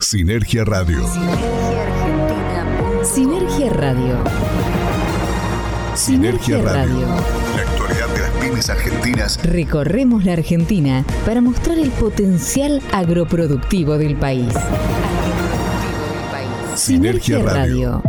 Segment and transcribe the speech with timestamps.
[0.00, 1.04] Sinergia Radio.
[3.02, 4.16] Sinergia Radio.
[5.96, 7.00] Sinergia Radio.
[7.56, 9.42] La actualidad de las pymes argentinas.
[9.42, 14.54] Recorremos la Argentina para mostrar el potencial agroproductivo del país.
[16.76, 18.00] Sinergia Radio.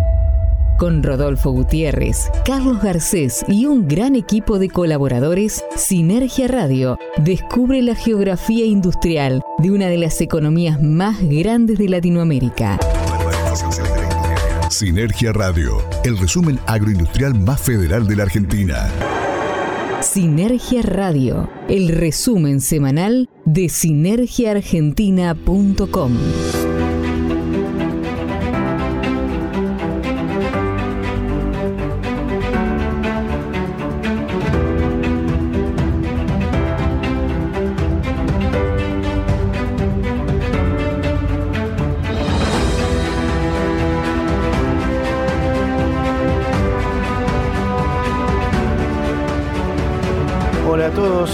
[0.80, 7.96] Con Rodolfo Gutiérrez, Carlos Garcés y un gran equipo de colaboradores, Sinergia Radio descubre la
[7.96, 12.80] geografía industrial de una de las economías más grandes de Latinoamérica.
[14.70, 18.90] Sinergia Radio, el resumen agroindustrial más federal de la Argentina.
[20.00, 26.14] Sinergia Radio, el resumen semanal de sinergiaargentina.com.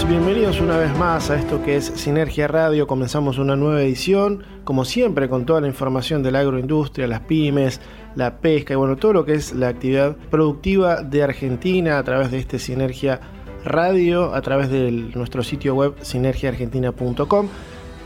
[0.04, 2.86] Bienvenidos una vez más a esto que es Sinergia Radio.
[2.86, 7.80] Comenzamos una nueva edición, como siempre, con toda la información de la agroindustria, las pymes,
[8.14, 12.30] la pesca y bueno, todo lo que es la actividad productiva de Argentina a través
[12.30, 13.20] de este Sinergia
[13.64, 17.48] Radio, a través de nuestro sitio web sinergiaargentina.com.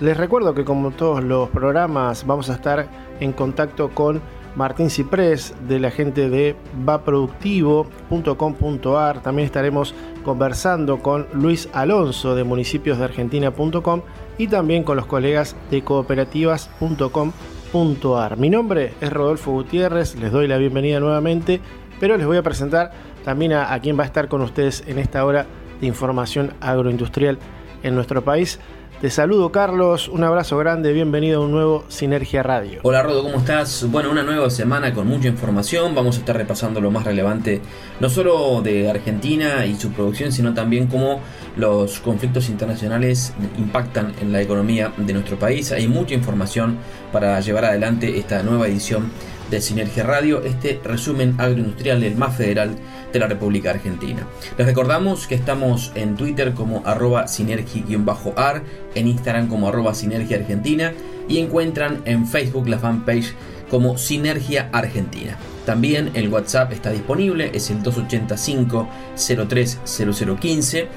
[0.00, 2.88] Les recuerdo que como todos los programas vamos a estar
[3.20, 4.22] en contacto con
[4.56, 9.23] Martín Ciprés de la gente de vaproductivo.com.ar.
[9.23, 14.03] También estaremos conversando con Luis Alonso de municipiosdeargentina.com
[14.39, 18.37] y también con los colegas de cooperativas.com.ar.
[18.37, 21.61] Mi nombre es Rodolfo Gutiérrez, les doy la bienvenida nuevamente,
[22.01, 22.91] pero les voy a presentar
[23.25, 25.47] también a, a quien va a estar con ustedes en esta hora
[25.81, 27.39] de información agroindustrial
[27.83, 28.61] en nuestro país.
[29.01, 32.81] Te saludo Carlos, un abrazo grande, bienvenido a un nuevo Sinergia Radio.
[32.83, 33.87] Hola Rodo, ¿cómo estás?
[33.91, 37.62] Bueno, una nueva semana con mucha información, vamos a estar repasando lo más relevante,
[37.98, 41.20] no solo de Argentina y su producción, sino también cómo
[41.57, 45.73] los conflictos internacionales impactan en la economía de nuestro país.
[45.73, 46.77] Hay mucha información
[47.11, 49.11] para llevar adelante esta nueva edición
[49.51, 52.77] de Sinergia Radio, este resumen agroindustrial, el más federal
[53.13, 54.27] de la República Argentina.
[54.57, 58.63] Les recordamos que estamos en Twitter como arroba sinergi-ar,
[58.95, 60.93] en Instagram como arroba sinergia argentina
[61.29, 63.35] y encuentran en Facebook la fanpage
[63.71, 65.37] como Sinergia Argentina.
[65.65, 70.89] También el WhatsApp está disponible, es el 285 030015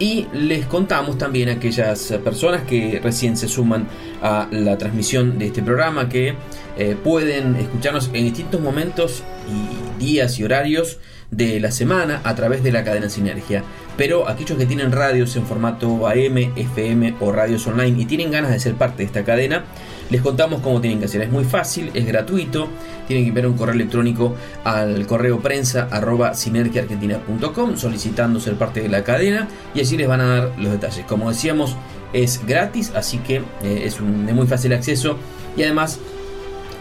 [0.00, 3.88] y les contamos también a aquellas personas que recién se suman
[4.22, 6.34] a la transmisión de este programa que
[6.76, 10.98] eh, pueden escucharnos en distintos momentos y días y horarios
[11.30, 13.62] de la semana a través de la cadena Sinergia.
[13.96, 18.50] Pero aquellos que tienen radios en formato AM, FM o radios online y tienen ganas
[18.50, 19.64] de ser parte de esta cadena,
[20.10, 21.22] les contamos cómo tienen que hacer.
[21.22, 22.68] Es muy fácil, es gratuito.
[23.06, 28.88] Tienen que enviar un correo electrónico al correo prensa arroba sinergiaargentina.com solicitando ser parte de
[28.88, 31.04] la cadena y así les van a dar los detalles.
[31.06, 31.76] Como decíamos,
[32.12, 35.16] es gratis, así que eh, es un, de muy fácil acceso
[35.56, 35.98] y además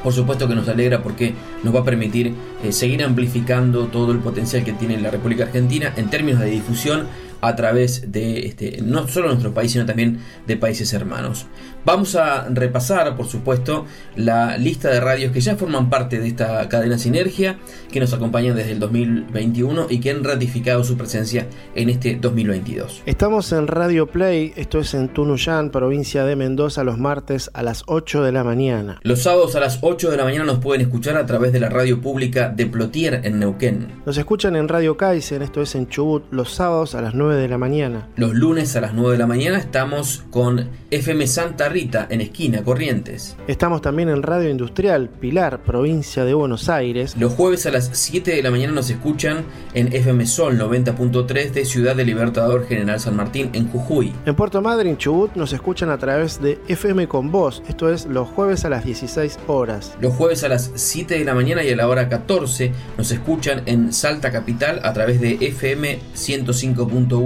[0.03, 4.19] por supuesto que nos alegra porque nos va a permitir eh, seguir amplificando todo el
[4.19, 7.07] potencial que tiene la República Argentina en términos de difusión
[7.41, 11.47] a través de este, no solo nuestro país, sino también de países hermanos.
[11.85, 13.85] Vamos a repasar, por supuesto,
[14.17, 17.59] la lista de radios que ya forman parte de esta cadena Sinergia,
[17.89, 23.03] que nos acompañan desde el 2021 y que han ratificado su presencia en este 2022.
[23.05, 27.83] Estamos en Radio Play, esto es en Tunuyán, provincia de Mendoza, los martes a las
[27.87, 28.99] 8 de la mañana.
[29.03, 31.69] Los sábados a las 8 de la mañana nos pueden escuchar a través de la
[31.69, 34.01] radio pública de Plotier en Neuquén.
[34.05, 37.47] Nos escuchan en Radio Kaizen, esto es en Chubut, los sábados a las 9 de
[37.47, 38.07] la mañana.
[38.15, 42.63] Los lunes a las 9 de la mañana estamos con FM Santa Rita en Esquina,
[42.63, 43.35] Corrientes.
[43.47, 47.15] Estamos también en Radio Industrial, Pilar, provincia de Buenos Aires.
[47.17, 49.43] Los jueves a las 7 de la mañana nos escuchan
[49.73, 54.13] en FM Sol 90.3 de Ciudad de Libertador General San Martín en Jujuy.
[54.25, 58.27] En Puerto Madryn, Chubut, nos escuchan a través de FM con Voz, esto es los
[58.27, 59.95] jueves a las 16 horas.
[59.99, 63.63] Los jueves a las 7 de la mañana y a la hora 14 nos escuchan
[63.65, 67.16] en Salta Capital a través de FM 105.1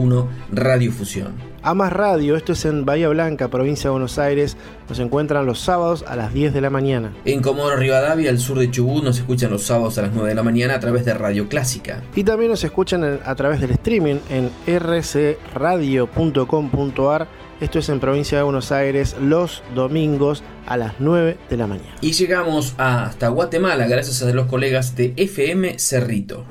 [0.52, 1.52] Radio Fusión.
[1.64, 4.58] Amas Radio, esto es en Bahía Blanca, provincia de Buenos Aires,
[4.90, 7.14] nos encuentran los sábados a las 10 de la mañana.
[7.24, 10.36] En Comodoro Rivadavia, al sur de Chubut, nos escuchan los sábados a las 9 de
[10.36, 12.02] la mañana a través de Radio Clásica.
[12.16, 17.28] Y también nos escuchan a través del streaming en rcradio.com.ar,
[17.60, 21.94] esto es en provincia de Buenos Aires, los domingos a las 9 de la mañana.
[22.02, 26.44] Y llegamos hasta Guatemala gracias a los colegas de FM Cerrito.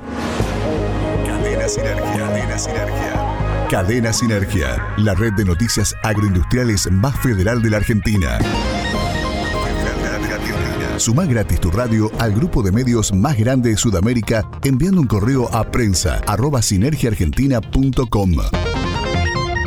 [1.26, 2.16] Cadena Sinergia.
[2.16, 3.29] Cadena Sinergia.
[3.70, 8.40] Cadena Sinergia, la red de noticias agroindustriales más federal de la Argentina.
[10.96, 15.48] Suma gratis tu radio al grupo de medios más grande de Sudamérica enviando un correo
[15.54, 16.60] a prensa arroba.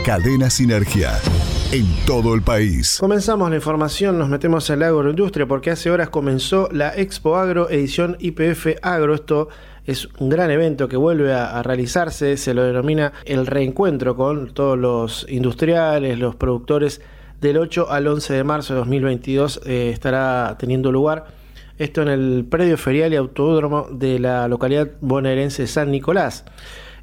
[0.05, 1.13] Cadena Sinergia.
[1.71, 2.97] En todo el país.
[2.99, 7.69] Comenzamos la información, nos metemos en la agroindustria porque hace horas comenzó la Expo Agro
[7.69, 9.15] edición IPF Agro.
[9.15, 9.47] Esto
[9.85, 14.77] es un gran evento que vuelve a, realizarse, se lo denomina el reencuentro con todos
[14.77, 17.01] los industriales, los productores.
[17.41, 21.25] Del 8 al 11 de marzo de 2022 eh, estará teniendo lugar
[21.77, 26.45] esto en el predio ferial y autódromo de la localidad bonaerense San Nicolás.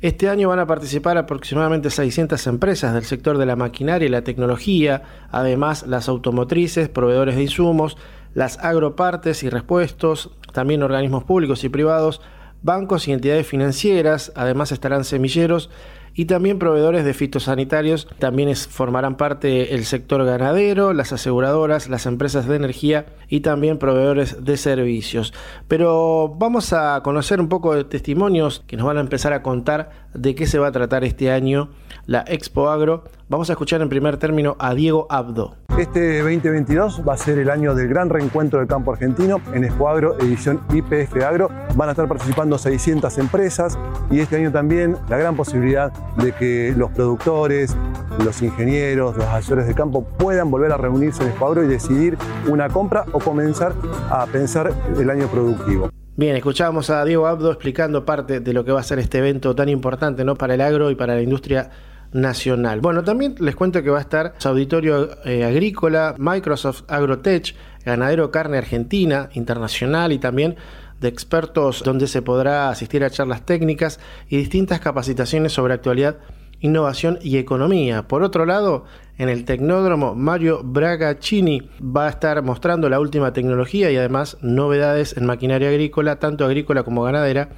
[0.01, 4.25] Este año van a participar aproximadamente 600 empresas del sector de la maquinaria y la
[4.25, 7.99] tecnología, además las automotrices, proveedores de insumos,
[8.33, 12.23] las agropartes y repuestos, también organismos públicos y privados,
[12.63, 15.71] bancos y entidades financieras, además estarán semilleros
[16.15, 18.09] y también proveedores de fitosanitarios.
[18.19, 24.45] También formarán parte el sector ganadero, las aseguradoras, las empresas de energía y también proveedores
[24.45, 25.33] de servicios.
[25.69, 30.09] Pero vamos a conocer un poco de testimonios que nos van a empezar a contar
[30.15, 31.71] de qué se va a tratar este año
[32.07, 33.05] la Expo Agro.
[33.29, 35.57] Vamos a escuchar en primer término a Diego Abdo.
[35.81, 39.89] Este 2022 va a ser el año del gran reencuentro del campo argentino en Expo
[39.89, 41.49] Agro, edición IPF Agro.
[41.75, 43.79] Van a estar participando 600 empresas
[44.11, 47.75] y este año también la gran posibilidad de que los productores,
[48.23, 52.19] los ingenieros, los asesores de campo puedan volver a reunirse en Expo Agro y decidir
[52.47, 53.73] una compra o comenzar
[54.11, 55.89] a pensar el año productivo.
[56.15, 59.55] Bien, escuchábamos a Diego Abdo explicando parte de lo que va a ser este evento
[59.55, 60.35] tan importante ¿no?
[60.35, 61.71] para el agro y para la industria
[62.13, 62.81] nacional.
[62.81, 67.55] Bueno, también les cuento que va a estar auditorio eh, agrícola, Microsoft Agrotech,
[67.85, 70.57] Ganadero Carne Argentina, Internacional y también
[71.01, 76.19] de expertos donde se podrá asistir a charlas técnicas y distintas capacitaciones sobre actualidad,
[76.61, 78.07] innovación y economía.
[78.07, 78.85] Por otro lado,
[79.17, 85.17] en el Tecnódromo Mario Bragacini va a estar mostrando la última tecnología y además novedades
[85.17, 87.51] en maquinaria agrícola, tanto agrícola como ganadera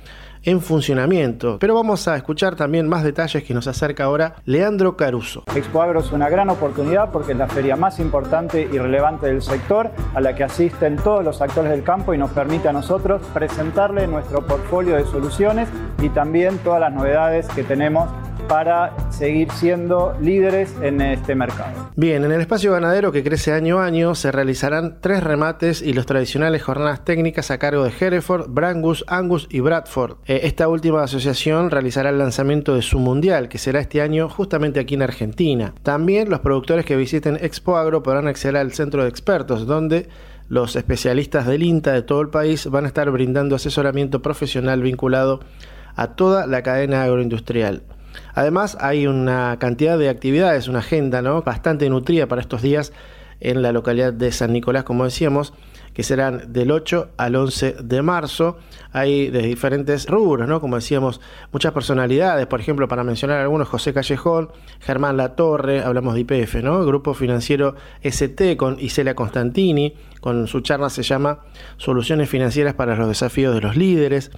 [0.44, 1.59] en funcionamiento.
[1.59, 5.44] Pero vamos a escuchar también más detalles que nos acerca ahora Leandro Caruso.
[5.55, 9.43] Expo Agro es una gran oportunidad porque es la feria más importante y relevante del
[9.43, 13.23] sector a la que asisten todos los actores del campo y nos permite a nosotros
[13.33, 15.69] presentarle nuestro portfolio de soluciones
[16.00, 18.09] y también todas las novedades que tenemos
[18.49, 21.91] para seguir siendo líderes en este mercado.
[21.97, 25.93] Bien, en el espacio ganadero que crece año a año se realizarán tres remates y
[25.93, 30.17] los tradicionales jornadas técnicas a cargo de Hereford, Brangus, Angus y Bradford.
[30.27, 34.81] Eh, esta última asociación realizará el lanzamiento de su mundial, que será este año justamente
[34.81, 35.75] aquí en Argentina.
[35.83, 40.09] También los productores que visiten Expo Agro podrán acceder al centro de expertos, donde
[40.49, 45.41] los especialistas del INTA de todo el país van a estar brindando asesoramiento profesional vinculado
[45.97, 47.83] a toda la cadena agroindustrial.
[48.35, 51.43] Además, hay una cantidad de actividades, una agenda ¿no?
[51.43, 52.93] bastante nutrida para estos días
[53.43, 55.53] en la localidad de San Nicolás, como decíamos,
[55.94, 58.56] que serán del 8 al 11 de marzo.
[58.93, 60.61] Hay de diferentes rubros, ¿no?
[60.61, 61.20] Como decíamos,
[61.50, 64.50] muchas personalidades, por ejemplo, para mencionar algunos, José Callejón,
[64.81, 66.85] Germán Latorre, hablamos de IPF, ¿no?
[66.87, 71.41] Grupo Financiero ST con Isela Constantini, con su charla se llama
[71.79, 74.31] Soluciones Financieras para los Desafíos de los Líderes.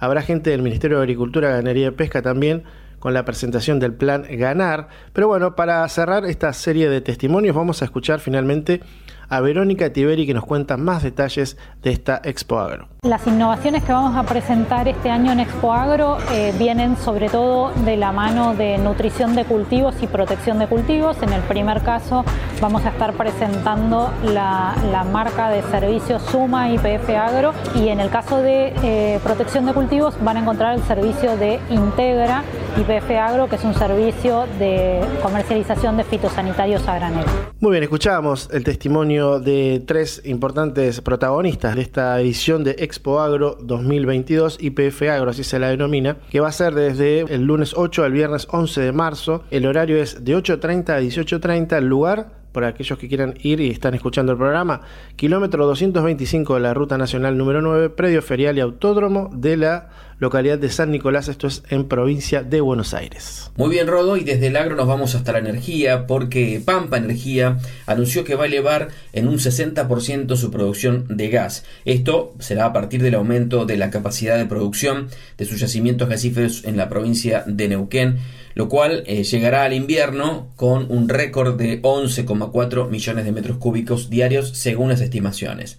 [0.00, 2.64] Habrá gente del Ministerio de Agricultura, Ganadería y Pesca también
[2.98, 4.88] con la presentación del plan Ganar.
[5.12, 8.80] Pero bueno, para cerrar esta serie de testimonios vamos a escuchar finalmente
[9.28, 12.88] a Verónica Tiberi que nos cuenta más detalles de esta Expo Agro.
[13.02, 17.70] Las innovaciones que vamos a presentar este año en Expo Agro eh, vienen sobre todo
[17.84, 21.22] de la mano de nutrición de cultivos y protección de cultivos.
[21.22, 22.24] En el primer caso
[22.60, 24.74] vamos a estar presentando la,
[25.12, 30.14] marca de servicios Suma IPF Agro y en el caso de eh, protección de cultivos
[30.22, 32.42] van a encontrar el servicio de Integra
[32.76, 37.24] IPF Agro, que es un servicio de comercialización de fitosanitarios a granel.
[37.60, 43.56] Muy bien, escuchábamos el testimonio de tres importantes protagonistas de esta edición de Expo Agro
[43.60, 48.04] 2022, IPF Agro, así se la denomina, que va a ser desde el lunes 8
[48.04, 49.44] al viernes 11 de marzo.
[49.50, 53.70] El horario es de 8.30 a 18.30, el lugar para aquellos que quieran ir y
[53.70, 54.80] están escuchando el programa,
[55.16, 60.58] kilómetro 225 de la Ruta Nacional número 9, predio ferial y autódromo de la localidad
[60.58, 63.50] de San Nicolás, esto es en provincia de Buenos Aires.
[63.56, 67.58] Muy bien, Rodo, y desde el agro nos vamos hasta la energía, porque Pampa Energía
[67.86, 71.64] anunció que va a elevar en un 60% su producción de gas.
[71.84, 76.64] Esto será a partir del aumento de la capacidad de producción de sus yacimientos gasíferos
[76.64, 78.18] en la provincia de Neuquén,
[78.54, 84.10] lo cual eh, llegará al invierno con un récord de 11,4 millones de metros cúbicos
[84.10, 85.78] diarios según las estimaciones.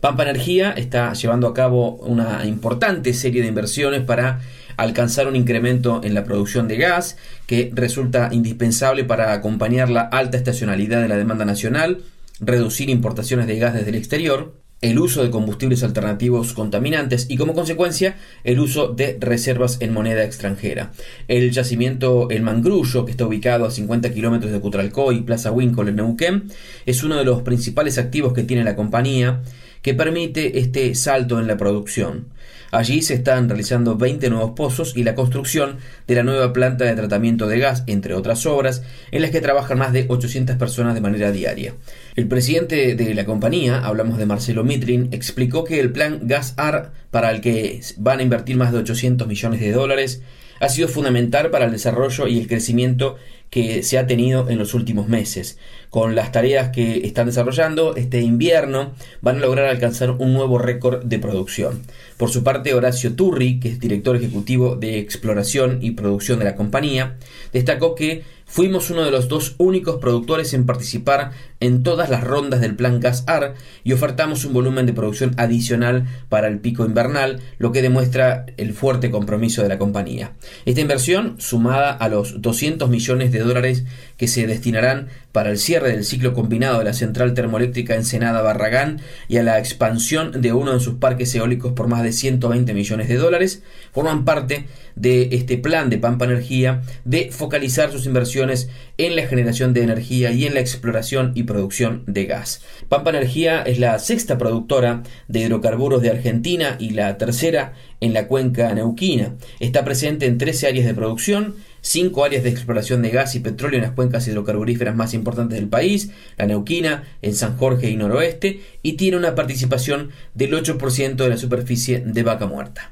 [0.00, 4.40] Pampa Energía está llevando a cabo una importante serie de inversiones para
[4.76, 10.36] alcanzar un incremento en la producción de gas que resulta indispensable para acompañar la alta
[10.36, 12.02] estacionalidad de la demanda nacional,
[12.40, 17.54] reducir importaciones de gas desde el exterior el uso de combustibles alternativos contaminantes y como
[17.54, 20.92] consecuencia el uso de reservas en moneda extranjera.
[21.28, 25.90] El yacimiento El Mangrullo, que está ubicado a 50 kilómetros de Cutralcó y Plaza Winkle
[25.90, 26.50] en Neuquén,
[26.84, 29.42] es uno de los principales activos que tiene la compañía
[29.82, 32.28] que permite este salto en la producción.
[32.72, 36.94] Allí se están realizando 20 nuevos pozos y la construcción de la nueva planta de
[36.94, 41.02] tratamiento de gas, entre otras obras, en las que trabajan más de 800 personas de
[41.02, 41.74] manera diaria.
[42.16, 47.30] El presidente de la compañía, hablamos de Marcelo Mitrin, explicó que el plan Gas-AR, para
[47.30, 50.22] el que van a invertir más de 800 millones de dólares,
[50.58, 53.16] ha sido fundamental para el desarrollo y el crecimiento
[53.52, 55.58] que se ha tenido en los últimos meses.
[55.90, 61.04] Con las tareas que están desarrollando este invierno van a lograr alcanzar un nuevo récord
[61.04, 61.82] de producción.
[62.16, 66.56] Por su parte, Horacio Turri, que es director ejecutivo de exploración y producción de la
[66.56, 67.18] compañía,
[67.52, 71.30] destacó que Fuimos uno de los dos únicos productores en participar
[71.60, 76.48] en todas las rondas del plan Gas-AR y ofertamos un volumen de producción adicional para
[76.48, 80.34] el pico invernal, lo que demuestra el fuerte compromiso de la compañía.
[80.66, 83.84] Esta inversión, sumada a los 200 millones de dólares
[84.22, 89.00] que se destinarán para el cierre del ciclo combinado de la central termoeléctrica Ensenada Barragán
[89.26, 93.08] y a la expansión de uno de sus parques eólicos por más de 120 millones
[93.08, 99.16] de dólares, forman parte de este plan de Pampa Energía de focalizar sus inversiones en
[99.16, 102.62] la generación de energía y en la exploración y producción de gas.
[102.88, 108.28] Pampa Energía es la sexta productora de hidrocarburos de Argentina y la tercera en la
[108.28, 109.34] cuenca neuquina.
[109.58, 113.76] Está presente en 13 áreas de producción, cinco áreas de exploración de gas y petróleo
[113.78, 118.62] en las cuencas hidrocarburíferas más importantes del país, la Neuquina, en San Jorge y Noroeste,
[118.82, 122.90] y tiene una participación del 8% de la superficie de vaca muerta.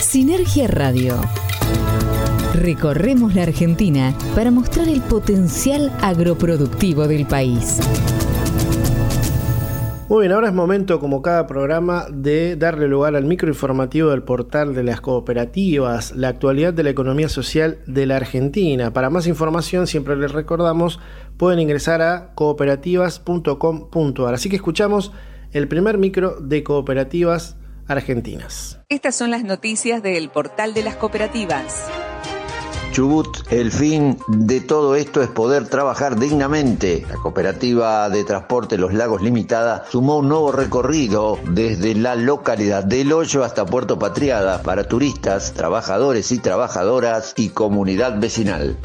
[0.00, 1.20] Sinergia Radio.
[2.54, 7.78] Recorremos la Argentina para mostrar el potencial agroproductivo del país.
[10.08, 14.72] Muy bien, ahora es momento, como cada programa, de darle lugar al microinformativo del portal
[14.72, 18.92] de las cooperativas, la actualidad de la economía social de la Argentina.
[18.92, 21.00] Para más información, siempre les recordamos,
[21.36, 24.34] pueden ingresar a cooperativas.com.ar.
[24.34, 25.10] Así que escuchamos
[25.50, 27.56] el primer micro de cooperativas
[27.88, 28.78] argentinas.
[28.88, 31.90] Estas son las noticias del portal de las cooperativas.
[32.92, 37.04] Chubut, el fin de todo esto es poder trabajar dignamente.
[37.08, 43.12] La cooperativa de transporte Los Lagos Limitada sumó un nuevo recorrido desde la localidad del
[43.12, 48.76] Hoyo hasta Puerto Patriada para turistas, trabajadores y trabajadoras y comunidad vecinal.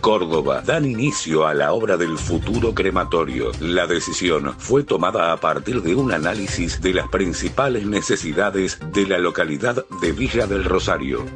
[0.00, 3.52] Córdoba dan inicio a la obra del futuro crematorio.
[3.60, 9.18] La decisión fue tomada a partir de un análisis de las principales necesidades de la
[9.18, 11.26] localidad de Villa del Rosario.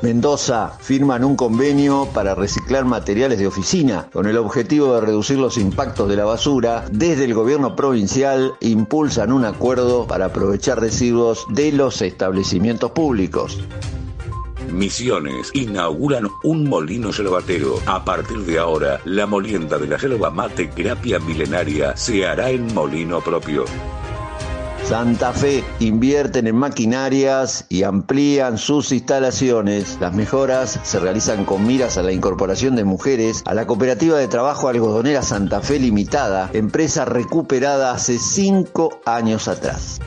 [0.00, 5.58] Mendoza firman un convenio para reciclar materiales de oficina con el objetivo de reducir los
[5.58, 6.84] impactos de la basura.
[6.92, 13.58] Desde el gobierno provincial impulsan un acuerdo para aprovechar residuos de los establecimientos públicos.
[14.70, 17.80] Misiones inauguran un molino yerbatero.
[17.86, 22.72] A partir de ahora, la molienda de la yerba mate grapia milenaria se hará en
[22.72, 23.64] molino propio.
[24.88, 29.98] Santa Fe invierten en maquinarias y amplían sus instalaciones.
[30.00, 34.28] Las mejoras se realizan con miras a la incorporación de mujeres a la cooperativa de
[34.28, 40.00] trabajo algodonera Santa Fe Limitada, empresa recuperada hace cinco años atrás.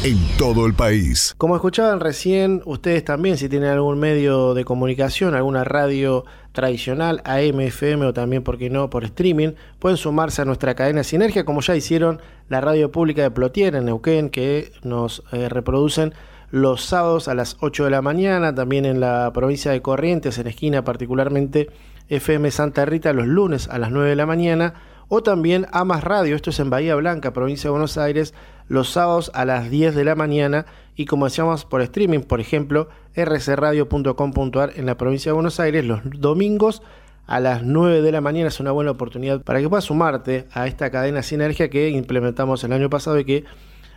[0.02, 1.34] En todo el país.
[1.38, 7.60] Como escuchaban recién, ustedes también, si tienen algún medio de comunicación, alguna radio tradicional, AM,
[7.60, 11.60] FM o también, ¿por qué no?, por streaming, pueden sumarse a nuestra cadena Sinergia, como
[11.60, 16.12] ya hicieron la radio pública de Plotier en Neuquén, que nos eh, reproducen
[16.50, 20.48] los sábados a las 8 de la mañana, también en la provincia de Corrientes, en
[20.48, 21.70] esquina particularmente
[22.08, 24.74] FM Santa Rita, los lunes a las 9 de la mañana,
[25.08, 28.34] o también Amas Radio, esto es en Bahía Blanca, provincia de Buenos Aires,
[28.68, 32.88] los sábados a las 10 de la mañana y como decíamos por streaming, por ejemplo,
[33.16, 36.82] rcradio.com.ar en la provincia de Buenos Aires los domingos
[37.26, 40.66] a las 9 de la mañana es una buena oportunidad para que puedas sumarte a
[40.66, 43.44] esta cadena Sinergia que implementamos el año pasado y que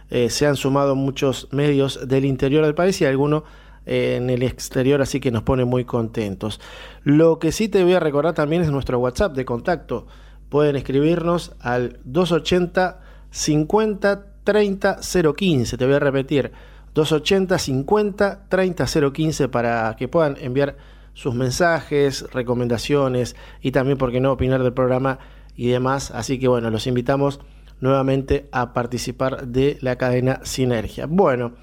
[0.09, 3.43] eh, se han sumado muchos medios del interior del país y algunos
[3.85, 6.59] eh, en el exterior, así que nos pone muy contentos.
[7.03, 10.07] Lo que sí te voy a recordar también es nuestro WhatsApp de contacto.
[10.49, 12.99] Pueden escribirnos al 280
[13.31, 14.99] 50 30
[15.35, 15.77] 015.
[15.77, 16.51] Te voy a repetir,
[16.93, 20.77] 280 50 30 015 para que puedan enviar
[21.13, 25.19] sus mensajes, recomendaciones y también, por qué no, opinar del programa
[25.55, 26.11] y demás.
[26.11, 27.39] Así que bueno, los invitamos
[27.81, 31.07] nuevamente a participar de la cadena Sinergia.
[31.07, 31.53] Bueno,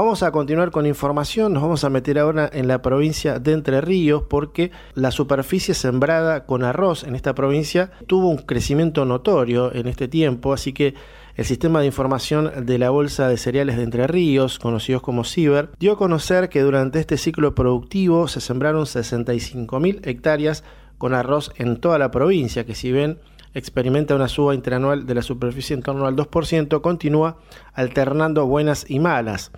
[0.00, 3.82] vamos a continuar con información, nos vamos a meter ahora en la provincia de Entre
[3.82, 9.86] Ríos porque la superficie sembrada con arroz en esta provincia tuvo un crecimiento notorio en
[9.88, 10.94] este tiempo, así que
[11.36, 15.68] el sistema de información de la Bolsa de Cereales de Entre Ríos, conocidos como CIBER,
[15.78, 20.64] dio a conocer que durante este ciclo productivo se sembraron 65.000 hectáreas
[20.96, 23.18] con arroz en toda la provincia, que si ven
[23.54, 27.38] experimenta una suba interanual de la superficie en torno al 2%, continúa
[27.72, 29.52] alternando buenas y malas.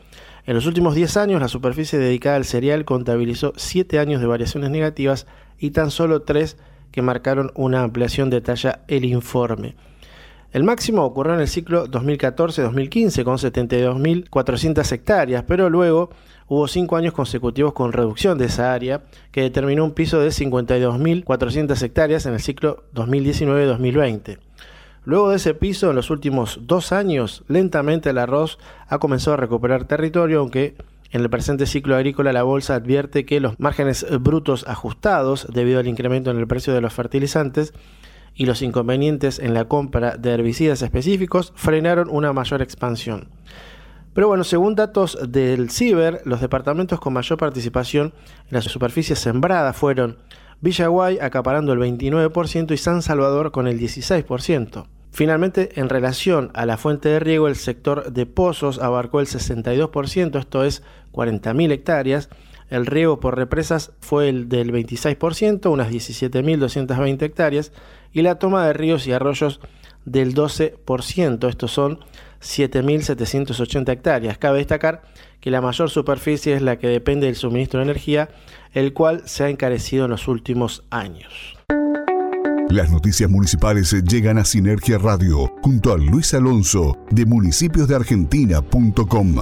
[0.44, 4.70] En los últimos 10 años, la superficie dedicada al cereal contabilizó 7 años de variaciones
[4.70, 5.26] negativas
[5.58, 6.56] y tan solo 3
[6.90, 9.76] que marcaron una ampliación, detalla el informe.
[10.52, 16.10] El máximo ocurrió en el ciclo 2014-2015 con 72.400 hectáreas, pero luego
[16.46, 21.82] hubo cinco años consecutivos con reducción de esa área, que determinó un piso de 52.400
[21.82, 24.38] hectáreas en el ciclo 2019-2020.
[25.04, 29.38] Luego de ese piso, en los últimos dos años, lentamente el arroz ha comenzado a
[29.38, 30.76] recuperar territorio, aunque
[31.12, 35.88] en el presente ciclo agrícola la bolsa advierte que los márgenes brutos ajustados, debido al
[35.88, 37.72] incremento en el precio de los fertilizantes,
[38.34, 43.28] y los inconvenientes en la compra de herbicidas específicos frenaron una mayor expansión.
[44.14, 48.12] Pero bueno, según datos del CIBER, los departamentos con mayor participación
[48.48, 50.18] en las superficies sembradas fueron
[50.60, 54.86] Villaguay acaparando el 29% y San Salvador con el 16%.
[55.10, 60.38] Finalmente, en relación a la fuente de riego, el sector de pozos abarcó el 62%,
[60.38, 62.30] esto es 40.000 hectáreas.
[62.72, 67.70] El riego por represas fue el del 26%, unas 17.220 hectáreas,
[68.14, 69.60] y la toma de ríos y arroyos
[70.06, 71.98] del 12%, estos son
[72.40, 74.38] 7.780 hectáreas.
[74.38, 75.02] Cabe destacar
[75.40, 78.30] que la mayor superficie es la que depende del suministro de energía,
[78.72, 81.58] el cual se ha encarecido en los últimos años.
[82.70, 89.36] Las noticias municipales llegan a Sinergia Radio junto a Luis Alonso de municipiosdeargentina.com.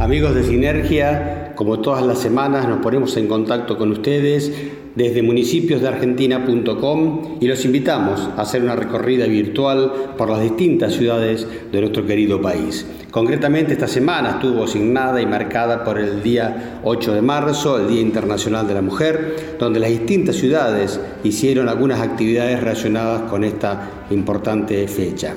[0.00, 4.50] Amigos de Sinergia, como todas las semanas nos ponemos en contacto con ustedes
[4.94, 11.80] desde municipiosdeargentina.com y los invitamos a hacer una recorrida virtual por las distintas ciudades de
[11.82, 12.86] nuestro querido país.
[13.10, 18.00] Concretamente esta semana estuvo asignada y marcada por el día 8 de marzo, el Día
[18.00, 24.88] Internacional de la Mujer, donde las distintas ciudades hicieron algunas actividades relacionadas con esta importante
[24.88, 25.34] fecha.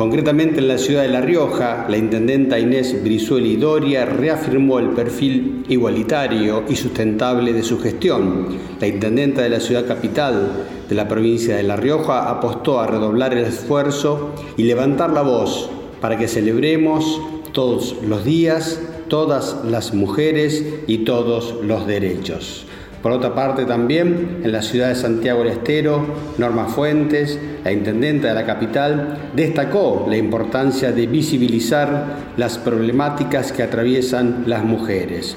[0.00, 5.66] Concretamente en la ciudad de La Rioja, la intendenta Inés Brizueli Doria reafirmó el perfil
[5.68, 8.46] igualitario y sustentable de su gestión.
[8.80, 13.34] La intendenta de la ciudad capital de la provincia de La Rioja apostó a redoblar
[13.34, 15.68] el esfuerzo y levantar la voz
[16.00, 17.20] para que celebremos
[17.52, 22.64] todos los días, todas las mujeres y todos los derechos.
[23.02, 26.04] Por otra parte, también en la ciudad de Santiago del Estero,
[26.36, 33.62] Norma Fuentes, la intendenta de la capital, destacó la importancia de visibilizar las problemáticas que
[33.62, 35.36] atraviesan las mujeres.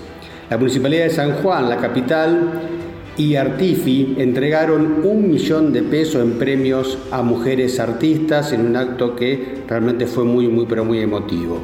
[0.49, 2.61] La Municipalidad de San Juan, la capital,
[3.17, 9.15] y Artifi entregaron un millón de pesos en premios a mujeres artistas en un acto
[9.15, 11.59] que realmente fue muy, muy, pero muy emotivo.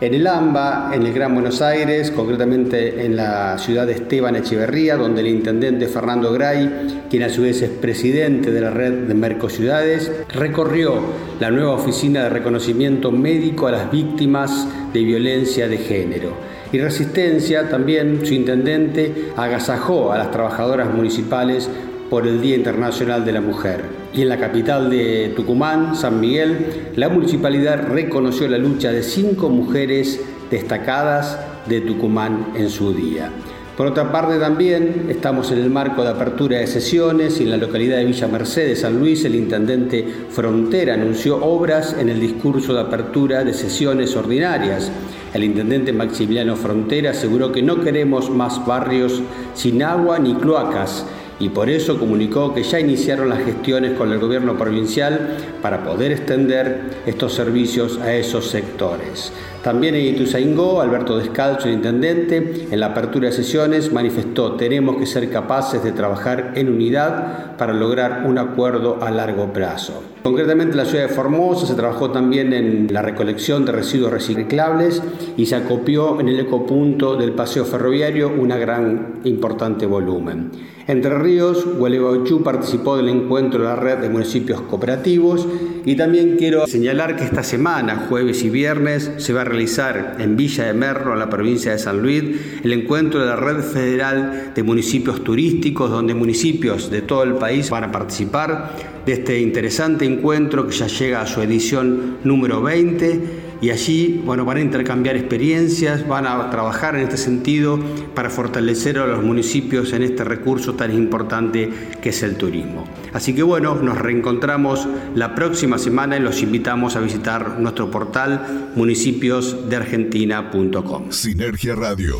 [0.00, 4.94] En el AMBA, en el Gran Buenos Aires, concretamente en la ciudad de Esteban Echeverría,
[4.96, 9.14] donde el intendente Fernando Gray, quien a su vez es presidente de la red de
[9.14, 11.00] Mercociudades, recorrió
[11.40, 16.30] la nueva oficina de reconocimiento médico a las víctimas de violencia de género.
[16.70, 21.68] Y Resistencia, también su intendente, agasajó a las trabajadoras municipales
[22.08, 23.97] por el Día Internacional de la Mujer.
[24.12, 29.48] Y en la capital de Tucumán, San Miguel, la municipalidad reconoció la lucha de cinco
[29.50, 33.30] mujeres destacadas de Tucumán en su día.
[33.76, 37.56] Por otra parte también estamos en el marco de apertura de sesiones y en la
[37.58, 42.80] localidad de Villa Mercedes, San Luis, el intendente Frontera anunció obras en el discurso de
[42.80, 44.90] apertura de sesiones ordinarias.
[45.32, 49.22] El intendente Maximiliano Frontera aseguró que no queremos más barrios
[49.54, 51.06] sin agua ni cloacas
[51.40, 56.12] y por eso comunicó que ya iniciaron las gestiones con el gobierno provincial para poder
[56.12, 59.32] extender estos servicios a esos sectores.
[59.62, 65.06] También en Ituzaingó, Alberto Descalzo, el intendente, en la apertura de sesiones manifestó tenemos que
[65.06, 70.02] ser capaces de trabajar en unidad para lograr un acuerdo a largo plazo.
[70.22, 75.02] Concretamente en la ciudad de Formosa se trabajó también en la recolección de residuos reciclables
[75.36, 80.50] y se acopió en el ecopunto del paseo ferroviario una gran importante volumen.
[80.88, 85.46] Entre Ríos, Gualeguaychú participó del encuentro de la red de municipios cooperativos
[85.84, 90.38] y también quiero señalar que esta semana, jueves y viernes, se va a realizar en
[90.38, 92.24] Villa de Merlo, en la provincia de San Luis,
[92.64, 97.68] el encuentro de la red federal de municipios turísticos, donde municipios de todo el país
[97.68, 98.74] van a participar
[99.04, 104.44] de este interesante encuentro que ya llega a su edición número 20 y allí bueno,
[104.44, 107.80] van a intercambiar experiencias, van a trabajar en este sentido
[108.14, 112.84] para fortalecer a los municipios en este recurso tan importante que es el turismo.
[113.12, 118.70] Así que bueno, nos reencontramos la próxima semana y los invitamos a visitar nuestro portal
[118.74, 121.10] municipiosdeargentina.com.
[121.10, 122.16] Sinergia Radio.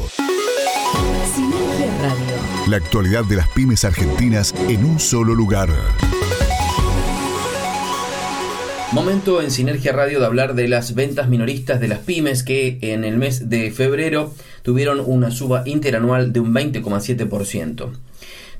[1.34, 2.36] Sinergia Radio.
[2.68, 5.70] La actualidad de las pymes argentinas en un solo lugar.
[8.92, 13.04] Momento en Sinergia Radio de hablar de las ventas minoristas de las pymes que en
[13.04, 17.90] el mes de febrero tuvieron una suba interanual de un 20,7%.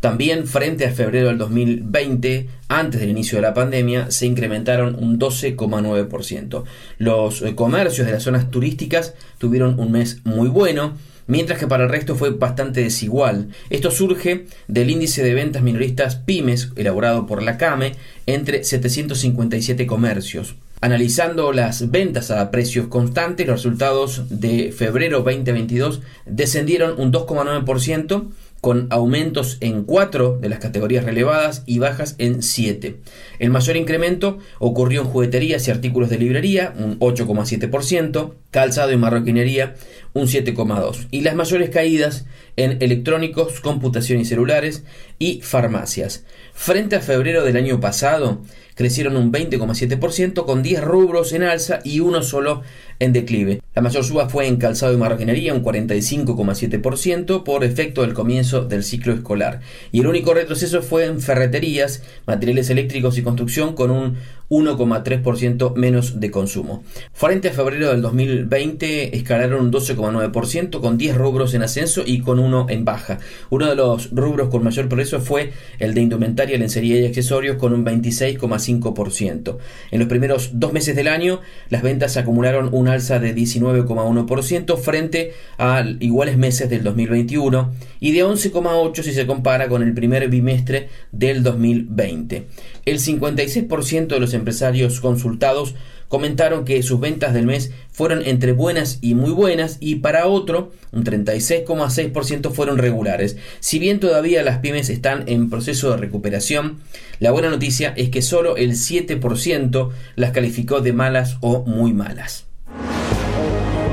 [0.01, 5.19] También frente a febrero del 2020, antes del inicio de la pandemia, se incrementaron un
[5.19, 6.65] 12,9%.
[6.99, 10.93] Los comercios de las zonas turísticas tuvieron un mes muy bueno,
[11.29, 13.51] mientras que para el resto fue bastante desigual.
[13.71, 17.95] Esto surge del índice de ventas minoristas pymes, elaborado por la CAME,
[18.27, 20.57] entre 757 comercios.
[20.81, 28.29] Analizando las ventas a precios constantes, los resultados de febrero 2022 descendieron un 2,9%,
[28.61, 32.97] con aumentos en cuatro de las categorías relevadas y bajas en siete.
[33.39, 39.77] El mayor incremento ocurrió en jugueterías y artículos de librería, un 8,7%, calzado y marroquinería,
[40.15, 42.27] un 7,2%, y las mayores caídas
[42.59, 44.85] en electrónicos, computación y celulares
[45.19, 46.25] y farmacias.
[46.53, 48.43] Frente a febrero del año pasado,
[48.75, 52.63] crecieron un 20,7% con 10 rubros en alza y uno solo
[53.01, 53.61] en declive.
[53.75, 58.85] La mayor suba fue en calzado y marroquinería, un 45,7% por efecto del comienzo del
[58.85, 59.61] ciclo escolar.
[59.93, 64.17] Y el único retroceso fue en ferreterías, materiales eléctricos y construcción con un
[64.49, 66.83] 1,3% menos de consumo.
[67.13, 72.39] Frente a febrero del 2020 escalaron un 12,9% con 10 rubros en ascenso y con
[72.49, 73.19] uno en baja.
[73.51, 77.73] Uno de los rubros con mayor progreso fue el de indumentaria, lencería y accesorios con
[77.73, 79.59] un 26,5%.
[79.91, 85.33] En los primeros dos meses del año las ventas acumularon un alza de 19,1% frente
[85.59, 90.89] a iguales meses del 2021 y de 11,8% si se compara con el primer bimestre
[91.13, 92.47] del 2020.
[92.85, 95.75] El 56% de los empresarios consultados
[96.09, 100.73] comentaron que sus ventas del mes fueron entre buenas y muy buenas y para otro,
[100.93, 103.37] un 36,6% fueron regulares.
[103.61, 106.79] Si bien todavía las pymes están en proceso de recuperación,
[107.21, 112.47] la buena noticia es que solo el 7% las calificó de malas o muy malas.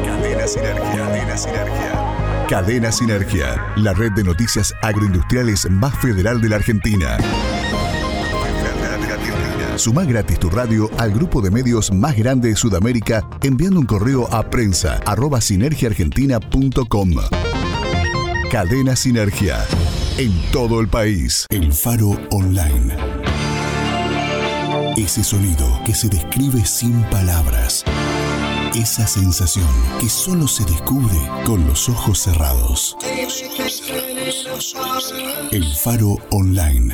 [0.05, 0.95] Cadena Sinergia.
[0.95, 2.05] Cadena Sinergia.
[2.47, 7.17] Cadena Sinergia, la red de noticias agroindustriales más federal de la Argentina.
[9.77, 14.33] Suma gratis tu radio al grupo de medios más grande de Sudamérica enviando un correo
[14.33, 17.11] a prensa arroba sinergiaargentina.com.
[18.49, 19.65] Cadena Sinergia.
[20.17, 21.45] En todo el país.
[21.49, 22.95] El Faro Online.
[24.95, 27.83] Ese sonido que se describe sin palabras.
[28.73, 29.67] Esa sensación
[29.99, 32.95] que solo se descubre con los ojos cerrados.
[35.51, 36.93] El Faro Online.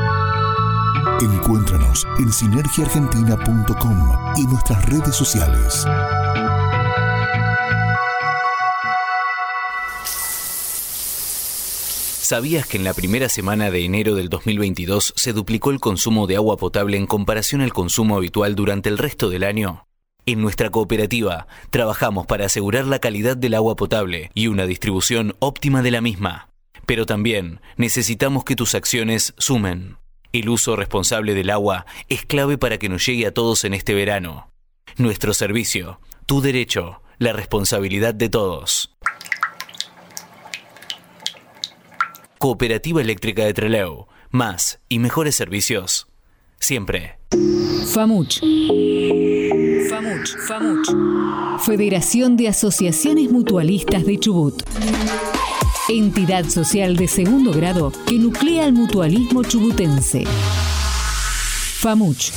[1.21, 5.85] Encuéntranos en sinergiaargentina.com y nuestras redes sociales.
[12.21, 16.37] ¿Sabías que en la primera semana de enero del 2022 se duplicó el consumo de
[16.37, 19.85] agua potable en comparación al consumo habitual durante el resto del año?
[20.25, 25.83] En nuestra cooperativa trabajamos para asegurar la calidad del agua potable y una distribución óptima
[25.83, 26.49] de la misma.
[26.87, 30.00] Pero también necesitamos que tus acciones sumen.
[30.33, 33.93] El uso responsable del agua es clave para que nos llegue a todos en este
[33.93, 34.49] verano.
[34.95, 38.95] Nuestro servicio, tu derecho, la responsabilidad de todos.
[42.37, 44.07] Cooperativa Eléctrica de Trelew.
[44.29, 46.07] Más y mejores servicios.
[46.59, 47.19] Siempre.
[47.93, 48.39] FAMUCH.
[49.89, 50.37] FAMUCH.
[50.47, 51.61] FAMUCH.
[51.65, 54.63] Federación de Asociaciones Mutualistas de Chubut.
[55.89, 60.23] Entidad social de segundo grado que nuclea el mutualismo chubutense.
[61.79, 62.31] FAMUCH.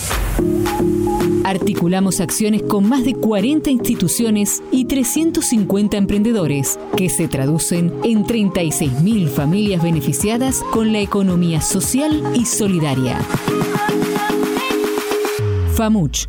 [1.44, 9.28] Articulamos acciones con más de 40 instituciones y 350 emprendedores, que se traducen en 36.000
[9.28, 13.18] familias beneficiadas con la economía social y solidaria.
[15.74, 16.28] FAMUCH.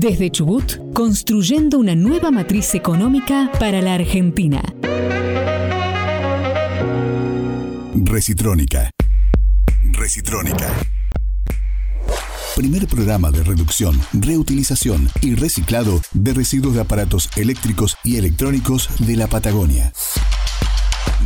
[0.00, 4.62] Desde Chubut, construyendo una nueva matriz económica para la Argentina.
[7.94, 8.90] Recitrónica.
[9.92, 10.72] Recitrónica.
[12.56, 19.16] Primer programa de reducción, reutilización y reciclado de residuos de aparatos eléctricos y electrónicos de
[19.16, 19.92] la Patagonia.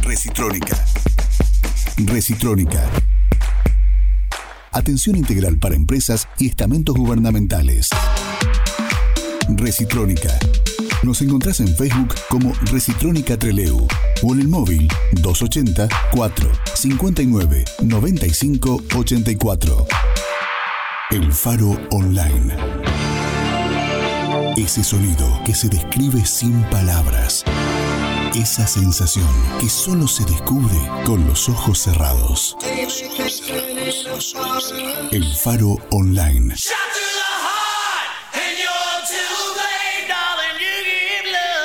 [0.03, 0.85] Recitrónica.
[1.99, 2.91] Recitrónica.
[4.73, 7.91] Atención integral para empresas y estamentos gubernamentales.
[9.49, 10.39] Recitrónica.
[11.03, 13.87] Nos encontrás en Facebook como Recitrónica Treleu
[14.23, 19.87] o en el móvil 280 4 59 95 84.
[21.11, 22.57] El Faro Online.
[24.57, 27.45] Ese sonido que se describe sin palabras.
[28.35, 29.29] Esa sensación
[29.61, 32.57] que solo se descubre con los ojos cerrados.
[35.13, 36.55] El Faro Online.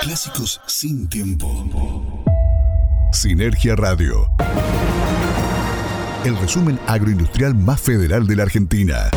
[0.09, 1.69] Clásicos sin tiempo.
[3.11, 4.27] Sinergia Radio.
[6.25, 9.11] El resumen agroindustrial más federal de la Argentina.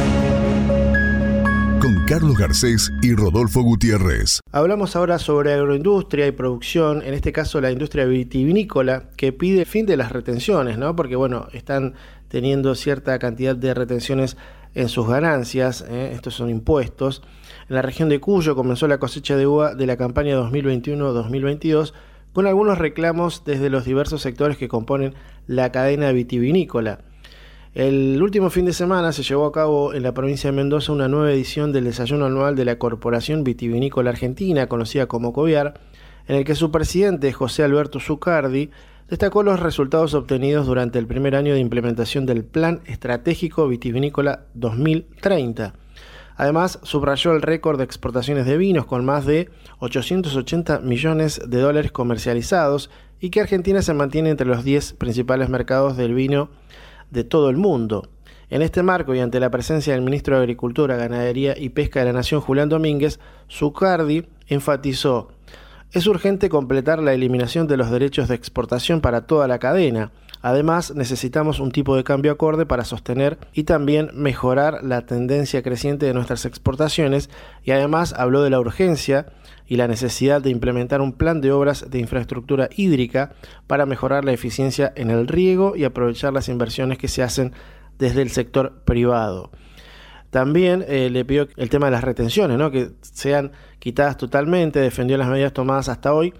[1.80, 4.40] Con Carlos Garcés y Rodolfo Gutiérrez.
[4.52, 9.86] Hablamos ahora sobre agroindustria y producción, en este caso la industria vitivinícola, que pide fin
[9.86, 10.94] de las retenciones, ¿no?
[10.94, 11.94] Porque, bueno, están
[12.28, 14.36] teniendo cierta cantidad de retenciones
[14.74, 16.12] en sus ganancias, ¿eh?
[16.12, 17.22] estos son impuestos.
[17.72, 21.94] En la región de Cuyo comenzó la cosecha de uva de la campaña 2021-2022
[22.34, 25.14] con algunos reclamos desde los diversos sectores que componen
[25.46, 26.98] la cadena vitivinícola.
[27.72, 31.08] El último fin de semana se llevó a cabo en la provincia de Mendoza una
[31.08, 35.80] nueva edición del desayuno anual de la Corporación Vitivinícola Argentina, conocida como COVIAR,
[36.28, 38.68] en el que su presidente, José Alberto Zucardi,
[39.08, 45.72] destacó los resultados obtenidos durante el primer año de implementación del Plan Estratégico Vitivinícola 2030.
[46.42, 51.92] Además, subrayó el récord de exportaciones de vinos con más de 880 millones de dólares
[51.92, 56.50] comercializados y que Argentina se mantiene entre los 10 principales mercados del vino
[57.12, 58.08] de todo el mundo.
[58.50, 62.06] En este marco y ante la presencia del ministro de Agricultura, Ganadería y Pesca de
[62.06, 65.28] la Nación, Julián Domínguez, Zucardi enfatizó
[65.92, 70.10] es urgente completar la eliminación de los derechos de exportación para toda la cadena.
[70.42, 76.06] Además, necesitamos un tipo de cambio acorde para sostener y también mejorar la tendencia creciente
[76.06, 77.30] de nuestras exportaciones
[77.62, 79.26] y además habló de la urgencia
[79.68, 83.32] y la necesidad de implementar un plan de obras de infraestructura hídrica
[83.68, 87.52] para mejorar la eficiencia en el riego y aprovechar las inversiones que se hacen
[87.98, 89.52] desde el sector privado.
[90.30, 92.72] También eh, le pidió el tema de las retenciones, ¿no?
[92.72, 96.34] que sean quitadas totalmente, defendió las medidas tomadas hasta hoy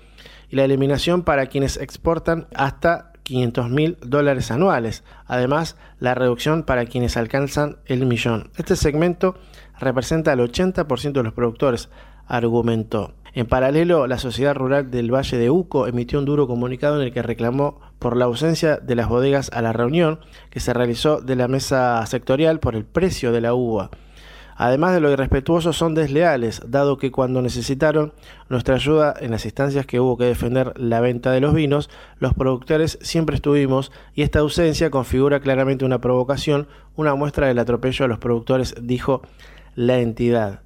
[0.49, 5.05] y la eliminación para quienes exportan hasta 500 mil dólares anuales.
[5.27, 8.51] Además, la reducción para quienes alcanzan el millón.
[8.57, 9.37] Este segmento
[9.79, 11.89] representa al 80% de los productores,
[12.27, 13.15] argumentó.
[13.35, 17.13] En paralelo, la Sociedad Rural del Valle de Uco emitió un duro comunicado en el
[17.15, 21.37] que reclamó por la ausencia de las bodegas a la reunión que se realizó de
[21.37, 23.91] la mesa sectorial por el precio de la uva.
[24.65, 28.13] Además de lo irrespetuosos, son desleales, dado que cuando necesitaron
[28.49, 32.33] nuestra ayuda en las instancias que hubo que defender la venta de los vinos, los
[32.35, 38.09] productores siempre estuvimos y esta ausencia configura claramente una provocación, una muestra del atropello a
[38.09, 39.23] los productores, dijo
[39.75, 40.61] la entidad.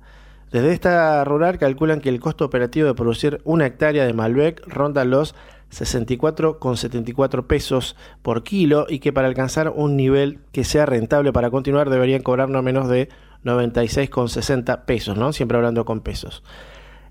[0.53, 5.07] Desde esta rural calculan que el costo operativo de producir una hectárea de Malbec ronda
[5.07, 5.35] los
[5.73, 11.89] 64,74 pesos por kilo y que para alcanzar un nivel que sea rentable para continuar
[11.89, 13.09] deberían cobrar no menos de
[13.47, 15.33] 96,60 pesos, ¿no?
[15.33, 16.43] Siempre hablando con pesos.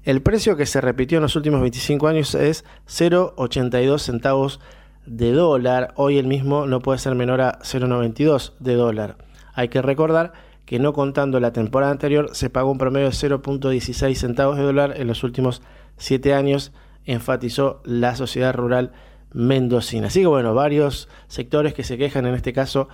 [0.04, 4.60] El precio que se repitió en los últimos 25 años es 0,82 centavos
[5.08, 5.94] de dólar.
[5.96, 9.18] Hoy el mismo no puede ser menor a 0,92 de dólar.
[9.54, 10.34] Hay que recordar
[10.66, 14.94] que no contando la temporada anterior se pagó un promedio de 0.16 centavos de dólar
[14.98, 15.62] en los últimos
[15.98, 16.72] siete años,
[17.06, 18.92] enfatizó la sociedad rural
[19.32, 20.08] mendocina.
[20.08, 22.90] Así que bueno, varios sectores que se quejan en este caso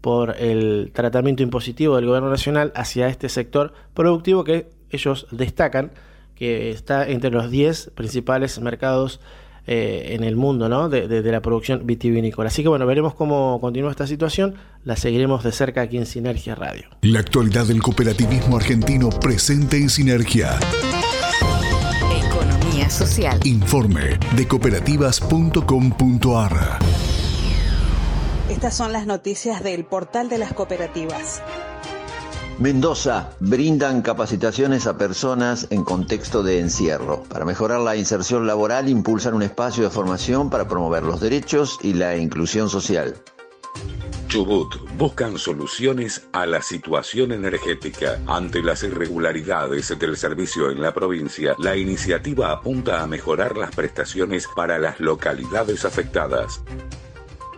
[0.00, 5.92] por el tratamiento impositivo del gobierno nacional hacia este sector productivo que ellos destacan
[6.34, 9.20] que está entre los 10 principales mercados
[9.66, 10.88] eh, en el mundo ¿no?
[10.88, 12.48] de, la producción vitivinícola.
[12.48, 16.54] Así que bueno, veremos cómo continúa esta situación, la seguiremos de cerca aquí en Sinergia
[16.54, 16.84] Radio.
[17.02, 20.58] La actualidad del cooperativismo argentino presente en Sinergia.
[22.26, 23.38] Economía social.
[23.44, 26.78] Informe de cooperativas.com.ar.
[28.60, 31.42] Estas son las noticias del portal de las cooperativas.
[32.58, 37.22] Mendoza brindan capacitaciones a personas en contexto de encierro.
[37.22, 41.94] Para mejorar la inserción laboral impulsan un espacio de formación para promover los derechos y
[41.94, 43.16] la inclusión social.
[44.28, 48.20] Chubut buscan soluciones a la situación energética.
[48.26, 54.46] Ante las irregularidades del servicio en la provincia, la iniciativa apunta a mejorar las prestaciones
[54.54, 56.60] para las localidades afectadas.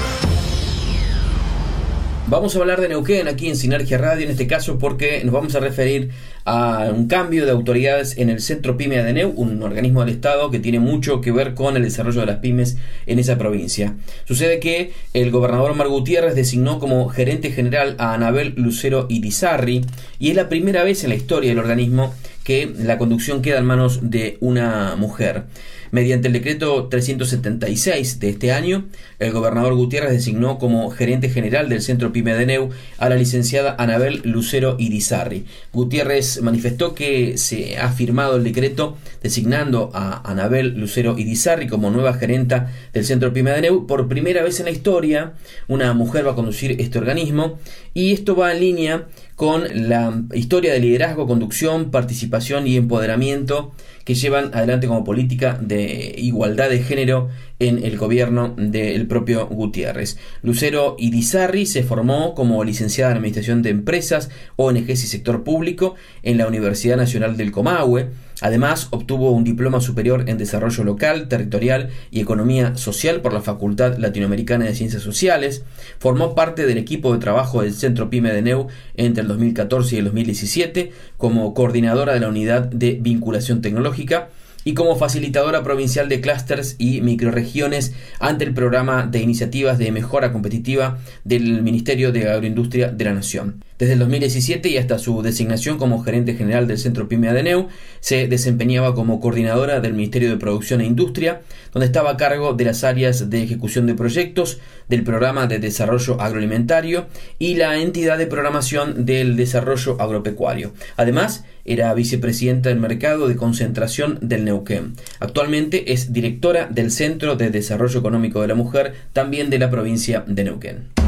[2.28, 5.56] Vamos a hablar de Neuquén aquí en Sinergia Radio, en este caso porque nos vamos
[5.56, 6.10] a referir
[6.44, 10.52] a un cambio de autoridades en el Centro Pyme de Neu, un organismo del Estado
[10.52, 12.76] que tiene mucho que ver con el desarrollo de las pymes
[13.06, 13.96] en esa provincia.
[14.24, 19.84] Sucede que el gobernador Mar Gutiérrez designó como gerente general a Anabel Lucero Irizarri
[20.20, 22.14] y es la primera vez en la historia del organismo
[22.50, 25.44] que la conducción queda en manos de una mujer.
[25.92, 28.86] Mediante el decreto 376 de este año,
[29.20, 33.76] el gobernador Gutiérrez designó como gerente general del Centro Pyme de Neu a la licenciada
[33.78, 35.46] Anabel Lucero Irizarri.
[35.72, 42.14] Gutiérrez manifestó que se ha firmado el decreto designando a Anabel Lucero Irizarri como nueva
[42.14, 43.86] gerenta del Centro Pyme de Neu.
[43.86, 45.34] Por primera vez en la historia,
[45.68, 47.60] una mujer va a conducir este organismo
[47.94, 49.06] y esto va en línea
[49.40, 53.72] con la historia de liderazgo, conducción, participación y empoderamiento
[54.04, 60.18] que llevan adelante como política de igualdad de género en el gobierno del propio Gutiérrez.
[60.42, 66.36] Lucero Idizarri se formó como licenciada en Administración de Empresas, ONGs y Sector Público en
[66.36, 68.10] la Universidad Nacional del Comahue.
[68.40, 73.98] Además, obtuvo un diploma superior en Desarrollo Local, Territorial y Economía Social por la Facultad
[73.98, 75.64] Latinoamericana de Ciencias Sociales.
[75.98, 79.98] Formó parte del equipo de trabajo del Centro PYME de NEU entre el 2014 y
[79.98, 84.28] el 2017 como coordinadora de la Unidad de Vinculación Tecnológica
[84.64, 90.32] y como facilitadora provincial de clústeres y microregiones ante el programa de iniciativas de mejora
[90.32, 93.64] competitiva del Ministerio de Agroindustria de la Nación.
[93.80, 97.68] Desde el 2017 y hasta su designación como gerente general del Centro PYME Adeneu,
[98.00, 101.40] se desempeñaba como coordinadora del Ministerio de Producción e Industria,
[101.72, 104.58] donde estaba a cargo de las áreas de ejecución de proyectos,
[104.90, 107.06] del programa de desarrollo agroalimentario
[107.38, 110.74] y la entidad de programación del desarrollo agropecuario.
[110.98, 114.92] Además, era vicepresidenta del mercado de concentración del Neuquén.
[115.20, 120.22] Actualmente es directora del Centro de Desarrollo Económico de la Mujer, también de la provincia
[120.26, 120.99] de Neuquén.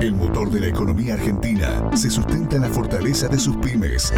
[0.00, 4.12] El motor de la economía argentina se sustenta en la fortaleza de sus pymes.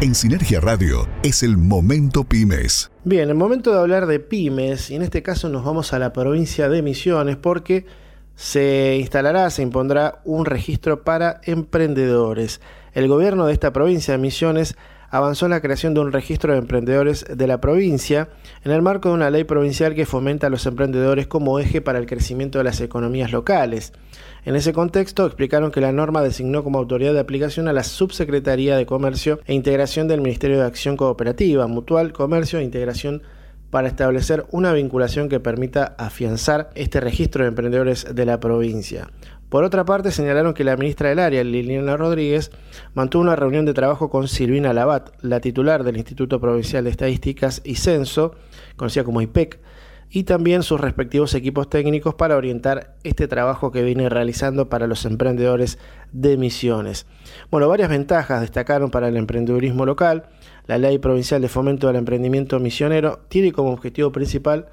[0.00, 2.90] En Sinergia Radio es el Momento Pymes.
[3.04, 6.12] Bien, el momento de hablar de pymes, y en este caso nos vamos a la
[6.12, 7.86] provincia de Misiones porque
[8.34, 12.60] se instalará, se impondrá un registro para emprendedores.
[12.94, 14.76] El gobierno de esta provincia de Misiones
[15.14, 18.30] avanzó en la creación de un registro de emprendedores de la provincia
[18.64, 22.00] en el marco de una ley provincial que fomenta a los emprendedores como eje para
[22.00, 23.92] el crecimiento de las economías locales.
[24.44, 28.76] En ese contexto explicaron que la norma designó como autoridad de aplicación a la Subsecretaría
[28.76, 33.22] de Comercio e Integración del Ministerio de Acción Cooperativa, Mutual, Comercio e Integración
[33.70, 39.10] para establecer una vinculación que permita afianzar este registro de emprendedores de la provincia.
[39.54, 42.50] Por otra parte, señalaron que la ministra del área, Liliana Rodríguez,
[42.92, 47.62] mantuvo una reunión de trabajo con Silvina Labat, la titular del Instituto Provincial de Estadísticas
[47.62, 48.34] y Censo,
[48.74, 49.60] conocida como IPEC,
[50.10, 55.04] y también sus respectivos equipos técnicos para orientar este trabajo que viene realizando para los
[55.04, 55.78] emprendedores
[56.10, 57.06] de misiones.
[57.52, 60.24] Bueno, varias ventajas destacaron para el emprendedurismo local.
[60.66, 64.66] La Ley Provincial de Fomento del Emprendimiento Misionero tiene como objetivo principal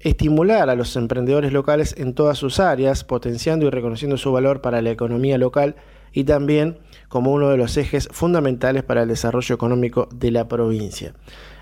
[0.00, 4.82] estimular a los emprendedores locales en todas sus áreas, potenciando y reconociendo su valor para
[4.82, 5.76] la economía local
[6.12, 6.78] y también
[7.08, 11.14] como uno de los ejes fundamentales para el desarrollo económico de la provincia.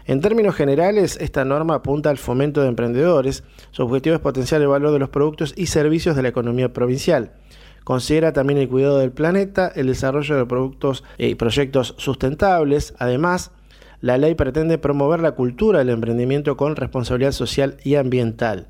[0.07, 3.45] En términos generales, esta norma apunta al fomento de emprendedores.
[3.73, 7.33] Su objetivo es potenciar el valor de los productos y servicios de la economía provincial.
[7.85, 12.95] Considera también el cuidado del planeta, el desarrollo de productos y proyectos sustentables.
[12.99, 13.51] Además,
[14.01, 18.69] la ley pretende promover la cultura del emprendimiento con responsabilidad social y ambiental.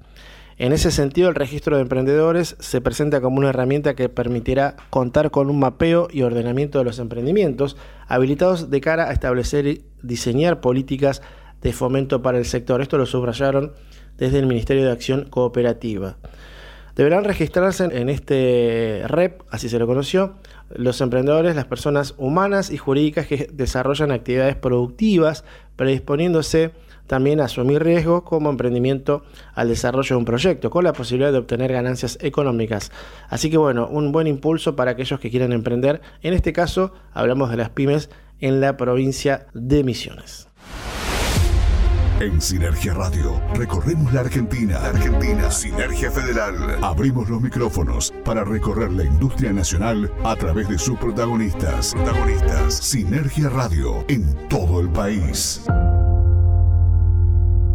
[0.59, 5.31] En ese sentido, el registro de emprendedores se presenta como una herramienta que permitirá contar
[5.31, 7.77] con un mapeo y ordenamiento de los emprendimientos,
[8.09, 11.23] habilitados de cara a establecer y diseñar políticas
[11.63, 12.81] de fomento para el sector.
[12.81, 13.73] Esto lo subrayaron
[14.17, 16.17] desde el Ministerio de Acción Cooperativa.
[16.97, 20.35] Deberán registrarse en este REP, así se lo conoció,
[20.71, 25.45] los emprendedores, las personas humanas y jurídicas que desarrollan actividades productivas,
[25.77, 26.73] predisponiéndose
[27.07, 29.23] también a asumir riesgos como emprendimiento
[29.55, 32.93] al desarrollo de un proyecto, con la posibilidad de obtener ganancias económicas.
[33.29, 36.03] Así que bueno, un buen impulso para aquellos que quieran emprender.
[36.23, 38.11] En este caso, hablamos de las pymes
[38.41, 40.49] en la provincia de Misiones.
[42.21, 44.77] En Sinergia Radio recorremos la Argentina.
[44.79, 45.53] Argentina.
[45.53, 46.57] Sinergia Federal.
[46.83, 51.95] Abrimos los micrófonos para recorrer la industria nacional a través de sus protagonistas.
[51.95, 52.75] Protagonistas.
[52.75, 55.63] Sinergia Radio en todo el país.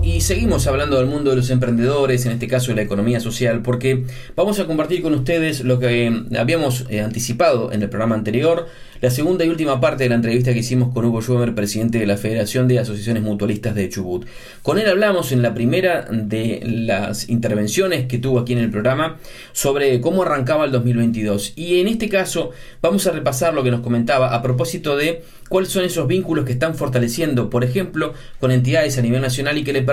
[0.04, 3.62] Y seguimos hablando del mundo de los emprendedores, en este caso de la economía social,
[3.62, 4.04] porque
[4.36, 8.68] vamos a compartir con ustedes lo que habíamos eh, anticipado en el programa anterior,
[9.00, 12.06] la segunda y última parte de la entrevista que hicimos con Hugo Schumer, presidente de
[12.06, 14.26] la Federación de Asociaciones Mutualistas de Chubut.
[14.62, 19.20] Con él hablamos en la primera de las intervenciones que tuvo aquí en el programa
[19.54, 21.54] sobre cómo arrancaba el 2022.
[21.56, 22.52] Y en este caso
[22.82, 26.54] vamos a repasar lo que nos comentaba a propósito de cuáles son esos vínculos que
[26.54, 29.93] están fortaleciendo, por ejemplo, con entidades a nivel nacional y que le permiten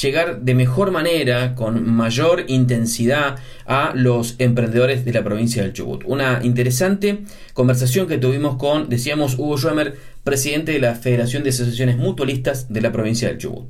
[0.00, 6.04] llegar de mejor manera, con mayor intensidad, a los emprendedores de la provincia del Chubut.
[6.06, 7.24] Una interesante
[7.54, 12.80] conversación que tuvimos con, decíamos, Hugo Schwemmer, presidente de la Federación de Asociaciones Mutualistas de
[12.80, 13.68] la provincia del Chubut.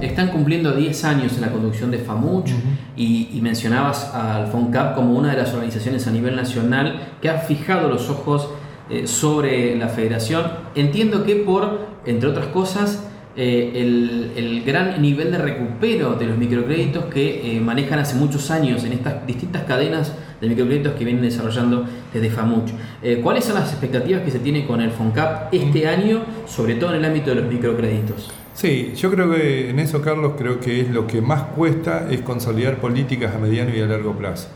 [0.00, 2.50] Están cumpliendo 10 años en la conducción de FAMUCH
[2.96, 7.88] y, mencionabas al FONCAP como una de las organizaciones a nivel nacional que ha fijado
[7.88, 8.48] los ojos
[8.90, 10.44] eh, sobre la federación.
[10.74, 13.04] Entiendo que por, entre otras cosas,
[13.38, 18.82] eh, el, gran nivel de recupero de los microcréditos que eh, manejan hace muchos años
[18.84, 22.70] en estas distintas cadenas de microcréditos que vienen desarrollando desde FAMUCH.
[23.02, 26.90] Eh, ¿Cuáles son las expectativas que se tiene con el FONCAP este año, sobre todo
[26.90, 28.32] en el ámbito de los microcréditos?
[28.54, 32.22] Sí, yo creo que en eso, Carlos, creo que es lo que más cuesta es
[32.22, 34.48] consolidar políticas a mediano y a largo plazo.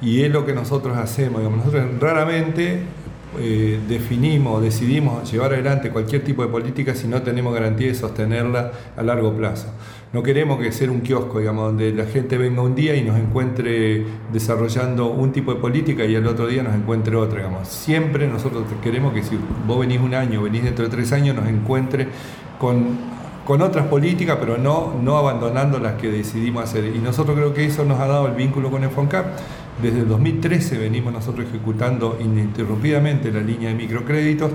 [0.00, 1.42] Y es lo que nosotros hacemos.
[1.42, 2.80] nosotros raramente
[3.38, 8.72] eh, definimos, decidimos llevar adelante cualquier tipo de política si no tenemos garantía de sostenerla
[8.96, 9.68] a largo plazo.
[10.12, 13.18] No queremos que sea un kiosco, digamos, donde la gente venga un día y nos
[13.18, 17.68] encuentre desarrollando un tipo de política y el otro día nos encuentre otra, digamos.
[17.68, 21.48] Siempre nosotros queremos que si vos venís un año, venís dentro de tres años, nos
[21.48, 22.08] encuentre
[22.58, 22.98] con,
[23.46, 26.84] con otras políticas, pero no, no abandonando las que decidimos hacer.
[26.94, 29.24] Y nosotros creo que eso nos ha dado el vínculo con el FONCAP
[29.80, 34.52] desde el 2013 venimos nosotros ejecutando ininterrumpidamente la línea de microcréditos.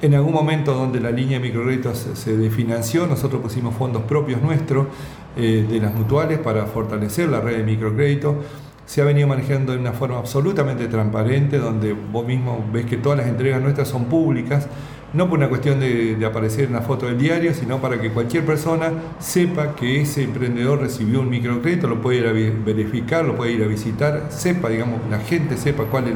[0.00, 4.86] En algún momento donde la línea de microcréditos se desfinanció, nosotros pusimos fondos propios nuestros
[5.36, 8.36] eh, de las mutuales para fortalecer la red de microcréditos.
[8.86, 13.18] Se ha venido manejando de una forma absolutamente transparente, donde vos mismo ves que todas
[13.18, 14.68] las entregas nuestras son públicas
[15.14, 18.44] no por una cuestión de, aparecer en la foto del diario, sino para que cualquier
[18.44, 23.52] persona sepa que ese emprendedor recibió un microcrédito, lo puede ir a verificar, lo puede
[23.52, 26.14] ir a visitar, sepa, digamos, la gente sepa cuál es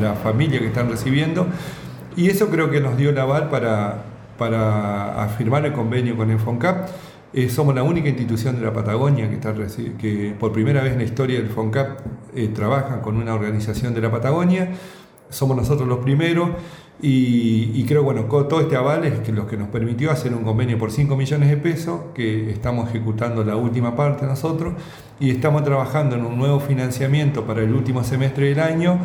[0.00, 1.46] la, familia que están recibiendo.
[2.16, 4.04] Y eso creo que nos dio el aval para,
[4.38, 6.88] para firmar el convenio con el FONCAP.
[7.36, 9.54] Eh, somos la única institución de la Patagonia que, está,
[9.98, 12.00] que por primera vez en la historia del FONCAP
[12.34, 14.70] eh, trabaja con una organización de la Patagonia.
[15.28, 16.48] Somos nosotros los primeros
[17.02, 20.78] y, creo bueno, todo este aval es que lo que nos permitió hacer un convenio
[20.78, 24.72] por 5 millones de pesos, que estamos ejecutando la última parte nosotros
[25.20, 28.98] y estamos trabajando en un nuevo financiamiento para el último semestre del año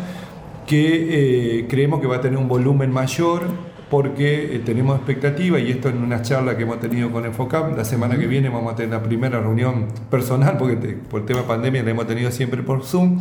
[0.67, 5.69] que eh, creemos que va a tener un volumen mayor porque eh, tenemos expectativa y
[5.69, 8.75] esto en una charla que hemos tenido con Enfocap, la semana que viene vamos a
[8.77, 10.77] tener la primera reunión personal, porque
[11.09, 13.19] por el tema de pandemia la hemos tenido siempre por Zoom,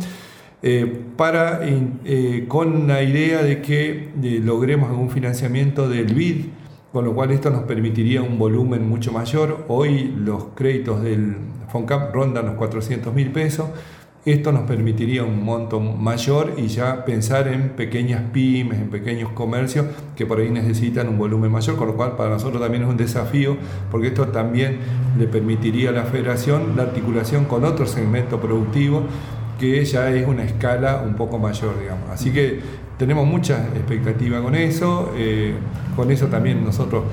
[0.63, 4.11] eh, para, eh, con la idea de que
[4.41, 6.45] logremos algún financiamiento del BID,
[6.93, 9.65] con lo cual esto nos permitiría un volumen mucho mayor.
[9.67, 11.35] Hoy los créditos del
[11.67, 13.67] FONCAP rondan los 400 mil pesos
[14.23, 19.87] esto nos permitiría un monto mayor y ya pensar en pequeñas pymes, en pequeños comercios
[20.15, 22.97] que por ahí necesitan un volumen mayor, con lo cual para nosotros también es un
[22.97, 23.57] desafío,
[23.89, 24.77] porque esto también
[25.17, 29.03] le permitiría a la federación la articulación con otro segmento productivo
[29.59, 32.09] que ya es una escala un poco mayor, digamos.
[32.11, 32.59] Así que
[32.97, 35.53] tenemos mucha expectativa con eso, eh,
[35.95, 37.03] con eso también nosotros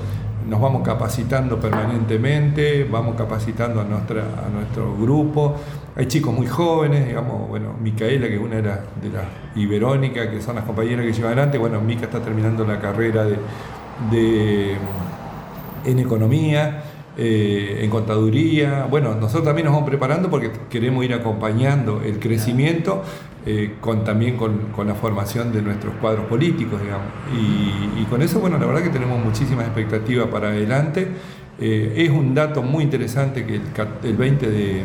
[0.47, 5.55] nos vamos capacitando permanentemente, vamos capacitando a, nuestra, a nuestro grupo.
[5.95, 8.79] Hay chicos muy jóvenes, digamos, bueno, Micaela, que una de las,
[9.55, 11.57] y Verónica, que son las compañeras que llevan adelante.
[11.57, 13.25] Bueno, Mica está terminando la carrera
[14.11, 14.75] de,
[15.85, 16.83] en economía.
[17.21, 18.87] Eh, en contaduría.
[18.89, 23.03] Bueno, nosotros también nos vamos preparando porque queremos ir acompañando el crecimiento
[23.45, 27.07] eh, con, también con, la formación de nuestros cuadros políticos, digamos.
[27.33, 31.07] Y, con eso, bueno, la verdad que tenemos muchísimas expectativas para adelante.
[31.59, 33.59] Eh, es un dato muy interesante que
[34.07, 34.83] el, 20 de,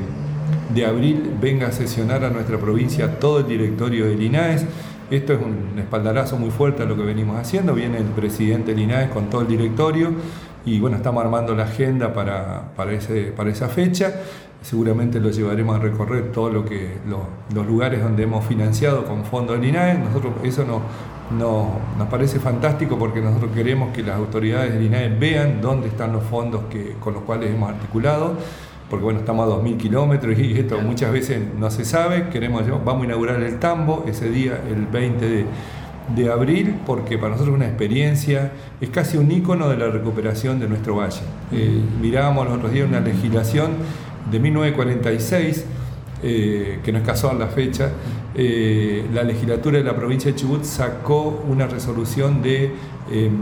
[0.84, 4.66] abril venga a sesionar a nuestra provincia todo el directorio del INAES.
[5.11, 7.74] Esto es un espaldarazo muy fuerte a lo que venimos haciendo.
[7.74, 10.12] Viene el presidente del INAES con todo el directorio
[10.64, 14.14] y bueno, estamos armando la agenda para, para, ese, para esa fecha
[14.64, 16.64] seguramente lo llevaremos a recorrer todos lo
[17.55, 19.99] los lugares donde hemos financiado con fondos del INAE.
[19.99, 20.80] Nosotros, eso no,
[21.99, 26.24] nos parece fantástico porque nosotros queremos que las autoridades del INAE vean dónde están los
[26.24, 28.36] fondos que, con los cuales hemos articulado,
[28.95, 32.28] porque bueno, estamos a 2.000 kilómetros y esto muchas veces no se sabe.
[32.28, 35.47] Queremos, vamos a inaugurar el tambo ese día, el 20
[36.14, 40.61] de, abril, porque para nosotros es una experiencia, es casi un ícono de la recuperación
[40.61, 41.22] de nuestro valle.
[41.51, 43.72] Eh, mirábamos los otros días una legislación
[44.30, 45.64] de 1946,
[46.22, 47.90] eh, que no es casual la fecha,
[48.36, 52.72] eh, la legislatura de la provincia de Chubut sacó una resolución de,
[53.11, 53.32] em,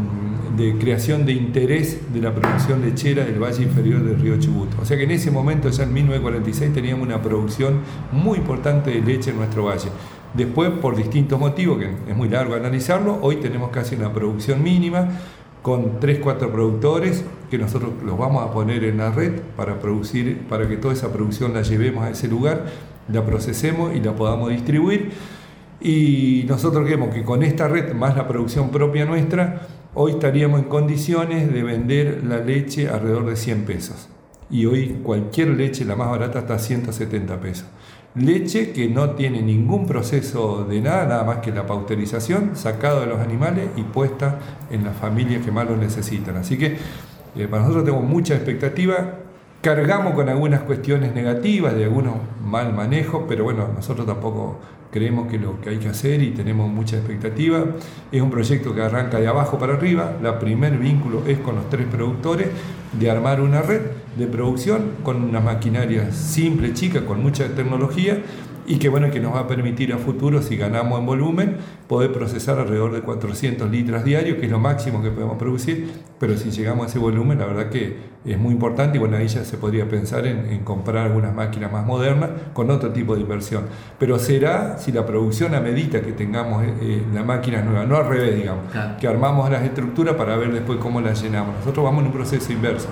[0.56, 4.68] de, creación de interés de la producción lechera del valle inferior del río Chubut.
[4.80, 7.80] O sea que en ese momento, ya en 1946, teníamos una producción
[8.12, 9.88] muy importante de leche en nuestro valle.
[10.34, 15.08] Después, por distintos motivos, que es muy largo analizarlo, hoy tenemos casi una producción mínima
[15.60, 20.38] con 3, 4 productores que nosotros los vamos a poner en la red para producir,
[20.48, 22.66] para que toda esa producción la llevemos a ese lugar,
[23.12, 25.10] la procesemos y la podamos distribuir.
[25.80, 30.68] Y nosotros creemos que con esta red, más la producción propia nuestra, hoy estaríamos en
[30.68, 34.08] condiciones de vender la leche alrededor de 100 pesos.
[34.50, 37.66] Y hoy cualquier leche, la más barata, está a 170 pesos
[38.14, 43.06] leche que no tiene ningún proceso de nada, nada más que la pauterización, sacado de
[43.06, 44.38] los animales y puesta
[44.70, 46.36] en las familias que más lo necesitan.
[46.36, 46.76] Así que
[47.36, 49.18] eh, para nosotros tenemos mucha expectativa,
[49.62, 54.58] cargamos con algunas cuestiones negativas, de algunos mal manejos, pero bueno, nosotros tampoco
[54.92, 57.64] creemos que lo que hay que hacer y tenemos mucha expectativa.
[58.12, 60.18] Es un proyecto que arranca de abajo para arriba.
[60.22, 62.48] La primer vínculo es con los tres productores
[62.92, 63.80] de armar una red
[64.16, 68.22] de producción con una maquinaria simple, chica, con mucha tecnología
[68.66, 71.56] y que bueno que nos va a permitir a futuro, si ganamos en volumen,
[71.88, 76.36] poder procesar alrededor de 400 litros diarios, que es lo máximo que podemos producir, pero
[76.36, 79.44] si llegamos a ese volumen, la verdad que es muy importante y bueno, ahí ya
[79.44, 83.64] se podría pensar en, comprar algunas máquinas más modernas con otro tipo de inversión.
[83.98, 87.96] Pero será si la producción a medida que tengamos eh, eh, la máquina nueva, no
[87.96, 88.64] al revés, digamos,
[89.00, 91.56] que armamos las estructuras para ver después cómo las llenamos.
[91.56, 92.88] Nosotros vamos en un proceso inverso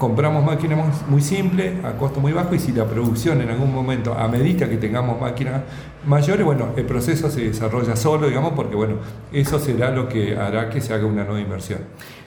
[0.00, 4.14] compramos máquinas muy simples, a costo muy bajo, y si la producción en algún momento,
[4.14, 5.60] a medida que tengamos máquinas
[6.06, 8.94] mayores, bueno, el proceso se desarrolla solo, digamos, porque bueno,
[9.30, 11.80] eso será lo que hará que se haga una nueva inversión.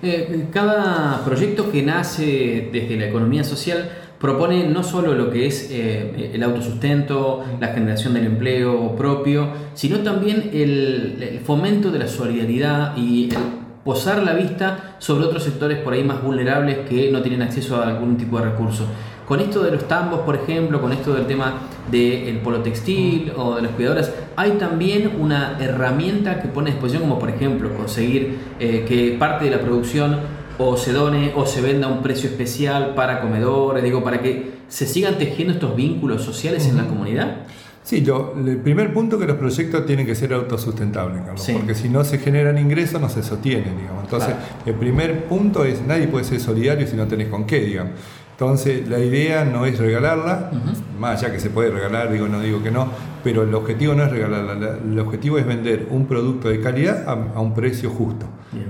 [0.04, 5.70] Eh, cada proyecto que nace desde la economía social propone no solo lo que es
[5.72, 12.08] eh, el autosustento, la generación del empleo propio, sino también el, el fomento de la
[12.08, 17.22] solidaridad y el posar la vista sobre otros sectores por ahí más vulnerables que no
[17.22, 18.86] tienen acceso a algún tipo de recurso.
[19.28, 21.54] Con esto de los tambos, por ejemplo, con esto del tema
[21.90, 27.04] del polo textil o de las cuidadoras, hay también una herramienta que pone a disposición,
[27.04, 30.18] como por ejemplo conseguir eh, que parte de la producción
[30.58, 34.54] o se done o se venda a un precio especial para comedores, digo, para que
[34.68, 37.38] se sigan tejiendo estos vínculos sociales en la comunidad?
[37.84, 41.22] Sí, yo, el primer punto que los proyectos tienen que ser autosustentables,
[41.52, 44.06] porque si no se generan ingresos no se sostienen, digamos.
[44.06, 47.94] Entonces, el primer punto es, nadie puede ser solidario si no tenés con qué, digamos.
[48.32, 50.50] Entonces, la idea no es regalarla,
[50.98, 52.88] más allá que se puede regalar, digo, no digo que no,
[53.24, 57.40] pero el objetivo no es regalarla, el objetivo es vender un producto de calidad a,
[57.40, 58.26] un precio justo.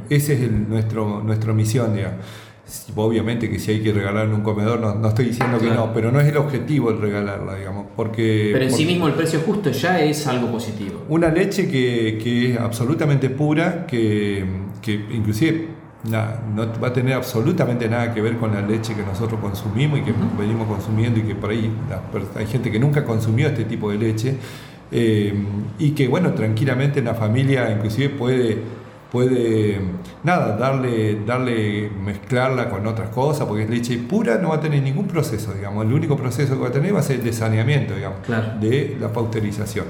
[0.09, 2.17] Esa es el, nuestro, nuestra misión, digamos.
[2.95, 6.19] Obviamente que si hay que regalarle un comedor, no, estoy diciendo que no, pero no
[6.19, 7.87] es el objetivo el regalarla, digamos.
[7.95, 11.03] Porque, pero en sí mismo el precio justo ya es algo positivo.
[11.09, 14.45] Una leche que, que es absolutamente pura, que,
[14.81, 15.67] que inclusive
[16.09, 20.01] no va a tener absolutamente nada que ver con la leche que nosotros consumimos y
[20.03, 21.71] que venimos consumiendo y que por ahí
[22.35, 24.35] hay gente que nunca consumió este tipo de leche
[24.91, 25.33] eh,
[25.79, 28.57] y que bueno, tranquilamente en la familia inclusive puede
[29.13, 29.79] puede,
[30.23, 34.81] nada, darle, darle, mezclarla con otras cosas, porque es leche pura, no va a tener
[34.81, 35.85] ningún proceso, digamos.
[35.85, 38.17] El único proceso que va a tener va a ser el de saneamiento, digamos,
[38.59, 39.85] de la pauterización.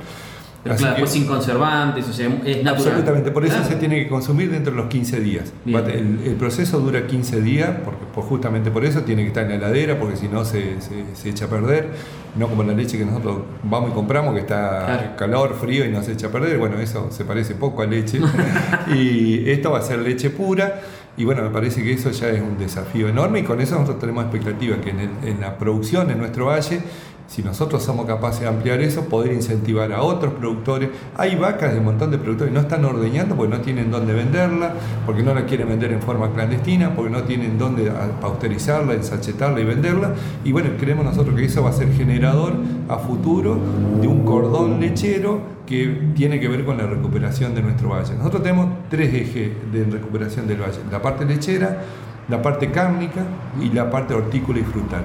[0.63, 2.93] Pero claro, pues sin conservantes, o sea, es natural.
[2.93, 5.51] Absolutamente, por eso se tiene que consumir dentro de los 15 días.
[5.65, 9.55] El, proceso dura 15 días, porque pues justamente por eso tiene que estar en la
[9.55, 11.89] heladera, porque si no se, se, echa a perder.
[12.35, 16.01] No como la leche que nosotros vamos y compramos, que está calor, frío y no
[16.01, 16.57] se echa a perder.
[16.57, 18.19] Bueno, eso se parece poco a leche.
[18.95, 20.81] y esto va a ser leche pura.
[21.15, 23.99] Y bueno, me parece que eso ya es un desafío enorme y con eso nosotros
[23.99, 26.81] tenemos expectativa que en, en la producción en nuestro valle
[27.33, 30.91] si nosotros somos capaces de ampliar eso, poder incentivar a otros productores.
[31.17, 34.13] Hay vacas de un montón de productores que no están ordeñando porque no tienen dónde
[34.13, 34.75] venderla,
[35.07, 39.65] porque no la quieren vender en forma clandestina, porque no tienen dónde pausterizarla, ensachetarla y
[39.65, 40.11] venderla.
[40.43, 42.53] Y bueno, creemos nosotros que eso va a ser generador
[42.87, 43.57] a futuro
[43.99, 48.13] de un cordón lechero que tiene que ver con la recuperación de nuestro valle.
[48.15, 50.81] Nosotros tenemos tres ejes de recuperación del valle.
[50.91, 51.79] La parte lechera,
[52.29, 53.23] la parte cárnica
[53.59, 55.03] y la parte hortícola y frutal.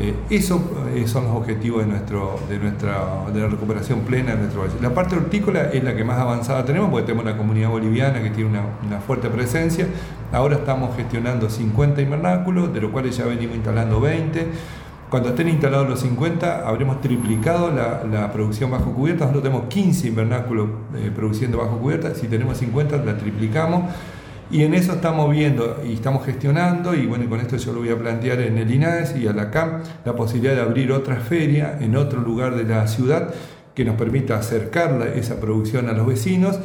[0.00, 0.60] Eh, esos
[0.94, 4.74] eh, son los objetivos de, nuestro, de, nuestra, de la recuperación plena de nuestro valle.
[4.80, 8.30] La parte hortícola es la que más avanzada tenemos, porque tenemos una comunidad boliviana que
[8.30, 9.88] tiene una, fuerte presencia.
[10.32, 14.46] Ahora estamos gestionando 50 invernáculos, de los cuales ya venimos instalando 20.
[15.10, 19.24] Cuando estén instalados los 50, habremos triplicado la, producción bajo cubierta.
[19.24, 22.14] Nosotros tenemos 15 invernáculos eh, produciendo bajo cubierta.
[22.14, 23.90] Si tenemos 50, la triplicamos.
[24.50, 27.90] Y en eso estamos viendo y estamos gestionando, y bueno, con esto yo lo voy
[27.90, 31.76] a plantear en el INAES y a la CAM, la posibilidad de abrir otra feria
[31.80, 33.34] en otro lugar de la ciudad
[33.74, 36.58] que nos permita acercar esa producción a los vecinos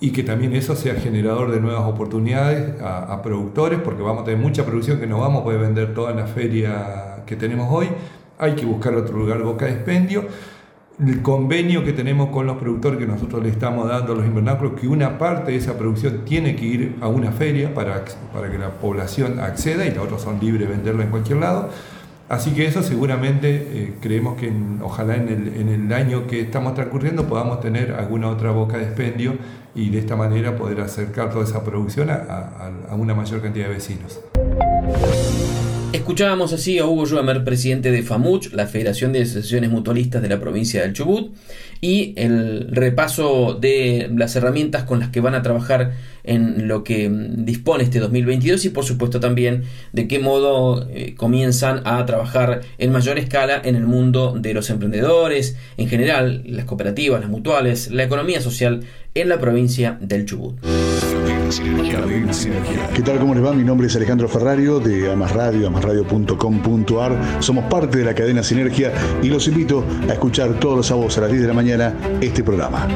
[0.00, 4.40] y que también eso sea generador de nuevas oportunidades a, productores, porque vamos a tener
[4.40, 7.88] mucha producción que no vamos a poder vender toda la feria que tenemos hoy,
[8.36, 10.24] hay que buscar otro lugar boca de expendio
[11.04, 14.80] el convenio que tenemos con los productores que nosotros le estamos dando a los invernáculos,
[14.80, 18.58] que una parte de esa producción tiene que ir a una feria para, para que
[18.58, 21.70] la población acceda y los otros son libres de venderla en cualquier lado.
[22.28, 26.74] Así que eso seguramente eh, creemos que ojalá en el, en el, año que estamos
[26.74, 29.34] transcurriendo podamos tener alguna otra boca de expendio
[29.74, 33.74] y de esta manera poder acercar toda esa producción a, a una mayor cantidad de
[33.74, 34.20] vecinos.
[35.90, 40.38] Escuchábamos así a Hugo Juemer, presidente de FAMUCH, la Federación de Asociaciones Mutualistas de la
[40.38, 41.34] provincia del Chubut,
[41.80, 45.92] y el repaso de las herramientas con las que van a trabajar
[46.24, 49.62] en lo que dispone este 2022 y por supuesto también
[49.94, 54.68] de qué modo eh, comienzan a trabajar en mayor escala en el mundo de los
[54.68, 58.80] emprendedores, en general las cooperativas, las mutuales, la economía social
[59.14, 60.58] en la provincia del Chubut.
[61.48, 63.18] ¿Qué tal?
[63.18, 63.54] ¿Cómo les va?
[63.54, 67.42] Mi nombre es Alejandro Ferrario de Amasradio, amasradio.com.ar.
[67.42, 68.92] Somos parte de la cadena Sinergia
[69.22, 72.44] y los invito a escuchar todos los sábados a las 10 de la mañana este
[72.44, 72.86] programa.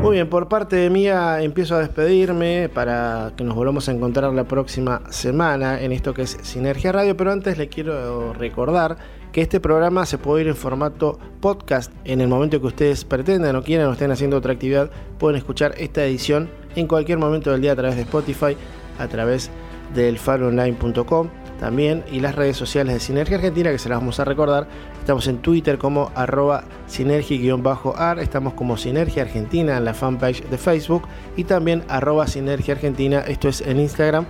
[0.00, 4.32] Muy bien, por parte de mía empiezo a despedirme para que nos volvamos a encontrar
[4.32, 8.96] la próxima semana en esto que es Sinergia Radio, pero antes le quiero recordar
[9.34, 13.56] que este programa se puede ir en formato podcast en el momento que ustedes pretendan
[13.56, 17.60] o quieran o estén haciendo otra actividad, pueden escuchar esta edición en cualquier momento del
[17.60, 18.56] día a través de Spotify,
[18.96, 19.50] a través
[19.92, 24.24] del faronline.com también y las redes sociales de Sinergia Argentina que se las vamos a
[24.24, 24.68] recordar.
[25.00, 31.08] Estamos en Twitter como arroba sinergia-ar, estamos como Sinergia Argentina en la fanpage de Facebook
[31.36, 34.26] y también arroba Sinergia Argentina, esto es en Instagram.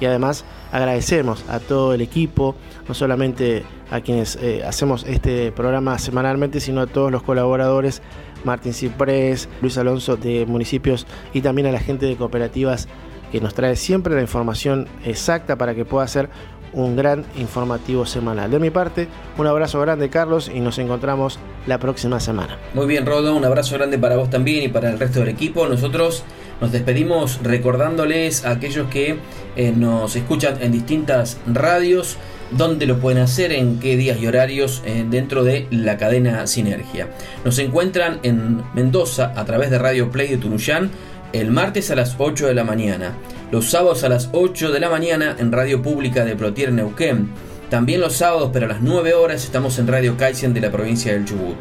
[0.00, 2.56] Y además agradecemos a todo el equipo,
[2.88, 8.02] no solamente a quienes eh, hacemos este programa semanalmente, sino a todos los colaboradores,
[8.44, 12.88] Martín Ciprés, Luis Alonso de municipios y también a la gente de cooperativas
[13.30, 16.30] que nos trae siempre la información exacta para que pueda ser
[16.72, 18.50] un gran informativo semanal.
[18.50, 22.58] De mi parte, un abrazo grande Carlos y nos encontramos la próxima semana.
[22.74, 25.66] Muy bien Rodo, un abrazo grande para vos también y para el resto del equipo.
[25.66, 26.24] Nosotros
[26.60, 29.16] nos despedimos recordándoles a aquellos que
[29.56, 32.18] eh, nos escuchan en distintas radios
[32.52, 37.08] dónde lo pueden hacer, en qué días y horarios eh, dentro de la cadena Sinergia.
[37.44, 40.90] Nos encuentran en Mendoza a través de Radio Play de Tunuyán
[41.32, 43.14] el martes a las 8 de la mañana,
[43.52, 47.30] los sábados a las 8 de la mañana en Radio Pública de Plotier Neuquén.
[47.68, 51.12] También los sábados, pero a las 9 horas, estamos en Radio Kaizen de la provincia
[51.12, 51.54] del Chubut.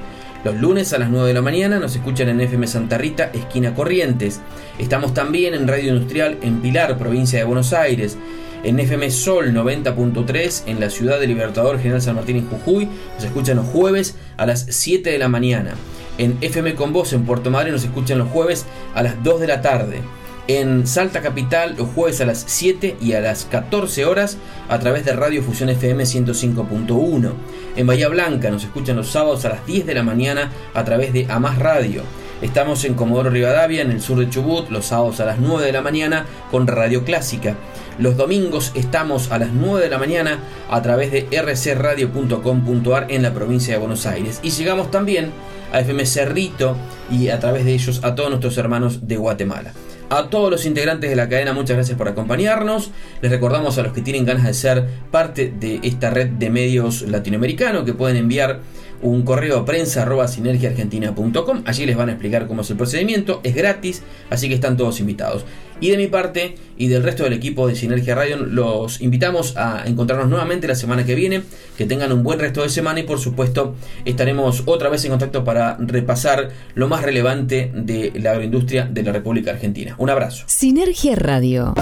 [0.43, 3.75] Los lunes a las 9 de la mañana nos escuchan en FM Santa Rita, esquina
[3.75, 4.41] Corrientes.
[4.79, 8.17] Estamos también en Radio Industrial en Pilar, provincia de Buenos Aires
[8.63, 12.89] en FM Sol 90.3 en la ciudad de Libertador General San Martín en Jujuy.
[13.15, 15.75] Nos escuchan los jueves a las 7 de la mañana.
[16.17, 19.47] En FM Con Voz en Puerto Madre nos escuchan los jueves a las 2 de
[19.47, 20.01] la tarde.
[20.47, 24.37] En Salta Capital los jueves a las 7 y a las 14 horas
[24.67, 27.31] a través de Radio Fusión FM 105.1.
[27.75, 31.13] En Bahía Blanca nos escuchan los sábados a las 10 de la mañana a través
[31.13, 32.01] de Amás Radio.
[32.41, 35.73] Estamos en Comodoro Rivadavia, en el sur de Chubut, los sábados a las 9 de
[35.73, 37.55] la mañana con Radio Clásica.
[37.97, 43.33] Los domingos estamos a las 9 de la mañana a través de rcradio.com.ar en la
[43.33, 44.39] provincia de Buenos Aires.
[44.41, 45.31] Y llegamos también
[45.73, 46.77] a FM Cerrito
[47.11, 49.73] y a través de ellos a todos nuestros hermanos de Guatemala.
[50.09, 52.91] A todos los integrantes de la cadena, muchas gracias por acompañarnos.
[53.21, 57.01] Les recordamos a los que tienen ganas de ser parte de esta red de medios
[57.01, 58.61] latinoamericano que pueden enviar
[59.01, 61.63] un correo a prensa arroba sinergiaargentina.com.
[61.65, 63.41] Allí les van a explicar cómo es el procedimiento.
[63.43, 65.45] Es gratis, así que están todos invitados.
[65.81, 69.83] Y de mi parte y del resto del equipo de Sinergia Radio, los invitamos a
[69.85, 71.43] encontrarnos nuevamente la semana que viene.
[71.77, 75.43] Que tengan un buen resto de semana y por supuesto estaremos otra vez en contacto
[75.43, 79.95] para repasar lo más relevante de la agroindustria de la República Argentina.
[79.97, 80.43] Un abrazo.
[80.47, 81.73] Sinergia Radio.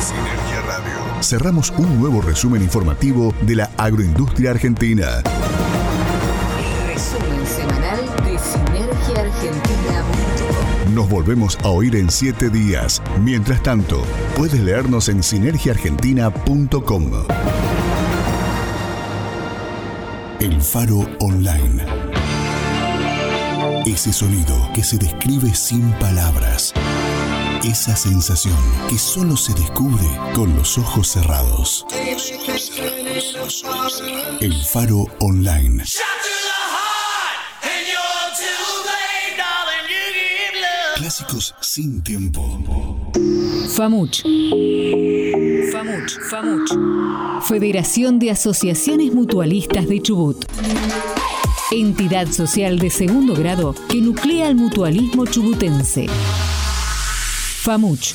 [0.00, 1.22] Sinergia Radio.
[1.22, 5.22] Cerramos un nuevo resumen informativo de la agroindustria argentina.
[10.94, 13.02] Nos volvemos a oír en siete días.
[13.20, 14.02] Mientras tanto,
[14.36, 17.10] puedes leernos en sinergiaargentina.com.
[20.38, 21.86] El Faro Online.
[23.86, 26.74] Ese sonido que se describe sin palabras.
[27.64, 31.86] Esa sensación que solo se descubre con los ojos cerrados.
[34.40, 35.82] El Faro Online.
[41.02, 42.40] Clásicos sin tiempo.
[43.74, 44.22] FAMUCH.
[45.72, 46.18] FAMUCH.
[46.30, 47.42] FAMUCH.
[47.48, 50.44] Federación de Asociaciones Mutualistas de Chubut.
[51.72, 56.06] Entidad social de segundo grado que nuclea el mutualismo chubutense.
[57.62, 58.14] FAMUCH.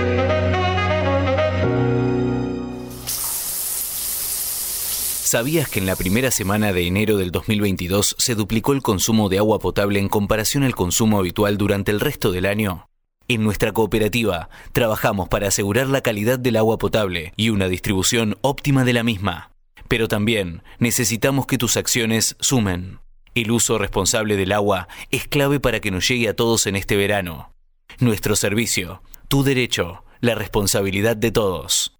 [5.31, 9.37] ¿Sabías que en la primera semana de enero del 2022 se duplicó el consumo de
[9.37, 12.89] agua potable en comparación al consumo habitual durante el resto del año?
[13.29, 18.83] En nuestra cooperativa trabajamos para asegurar la calidad del agua potable y una distribución óptima
[18.83, 19.51] de la misma.
[19.87, 22.99] Pero también necesitamos que tus acciones sumen.
[23.33, 26.97] El uso responsable del agua es clave para que nos llegue a todos en este
[26.97, 27.53] verano.
[27.99, 31.93] Nuestro servicio, tu derecho, la responsabilidad de todos.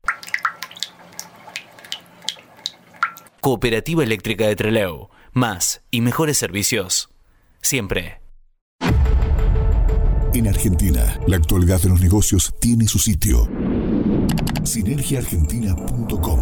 [3.41, 5.09] Cooperativa Eléctrica de Trelew.
[5.33, 7.09] Más y mejores servicios.
[7.59, 8.21] Siempre.
[10.35, 13.49] En Argentina, la actualidad de los negocios tiene su sitio.
[14.63, 16.39] Sinergiaargentina.com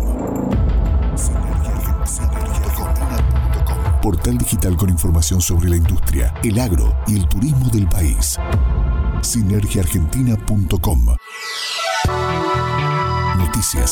[4.02, 8.38] Portal digital con información sobre la industria, el agro y el turismo del país.
[9.22, 11.16] Sinergiaargentina.com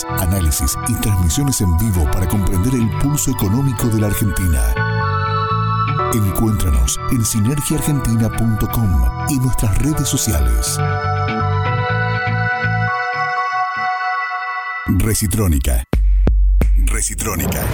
[0.09, 4.73] análisis y transmisiones en vivo para comprender el pulso económico de la Argentina.
[6.13, 10.79] Encuéntranos en sinergiaargentina.com y nuestras redes sociales.
[14.85, 15.83] Recitrónica.
[16.85, 17.65] Recitrónica.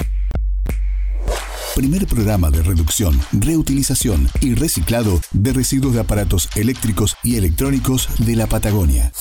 [1.75, 8.35] Primer programa de reducción, reutilización y reciclado de residuos de aparatos eléctricos y electrónicos de
[8.35, 9.11] la Patagonia.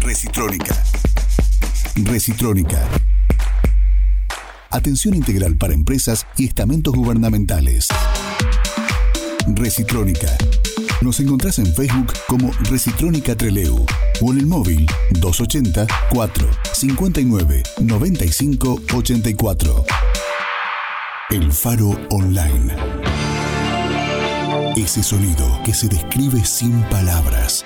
[0.00, 0.84] Recitrónica.
[2.04, 2.86] Recitrónica.
[4.70, 7.88] Atención integral para empresas y estamentos gubernamentales.
[9.54, 10.36] Recitrónica.
[11.00, 13.86] Nos encontrás en Facebook como Recitrónica Treleu
[14.20, 19.84] o en el móvil 280 4 59 95 84.
[21.30, 22.76] El Faro Online.
[24.76, 27.64] Ese sonido que se describe sin palabras.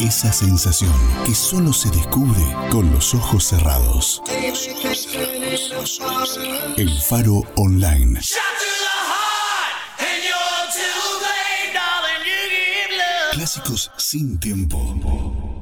[0.00, 0.92] Esa sensación
[1.24, 4.22] que solo se descubre con los ojos cerrados.
[6.76, 8.20] El Faro Online.
[13.32, 15.61] Clásicos sin tiempo.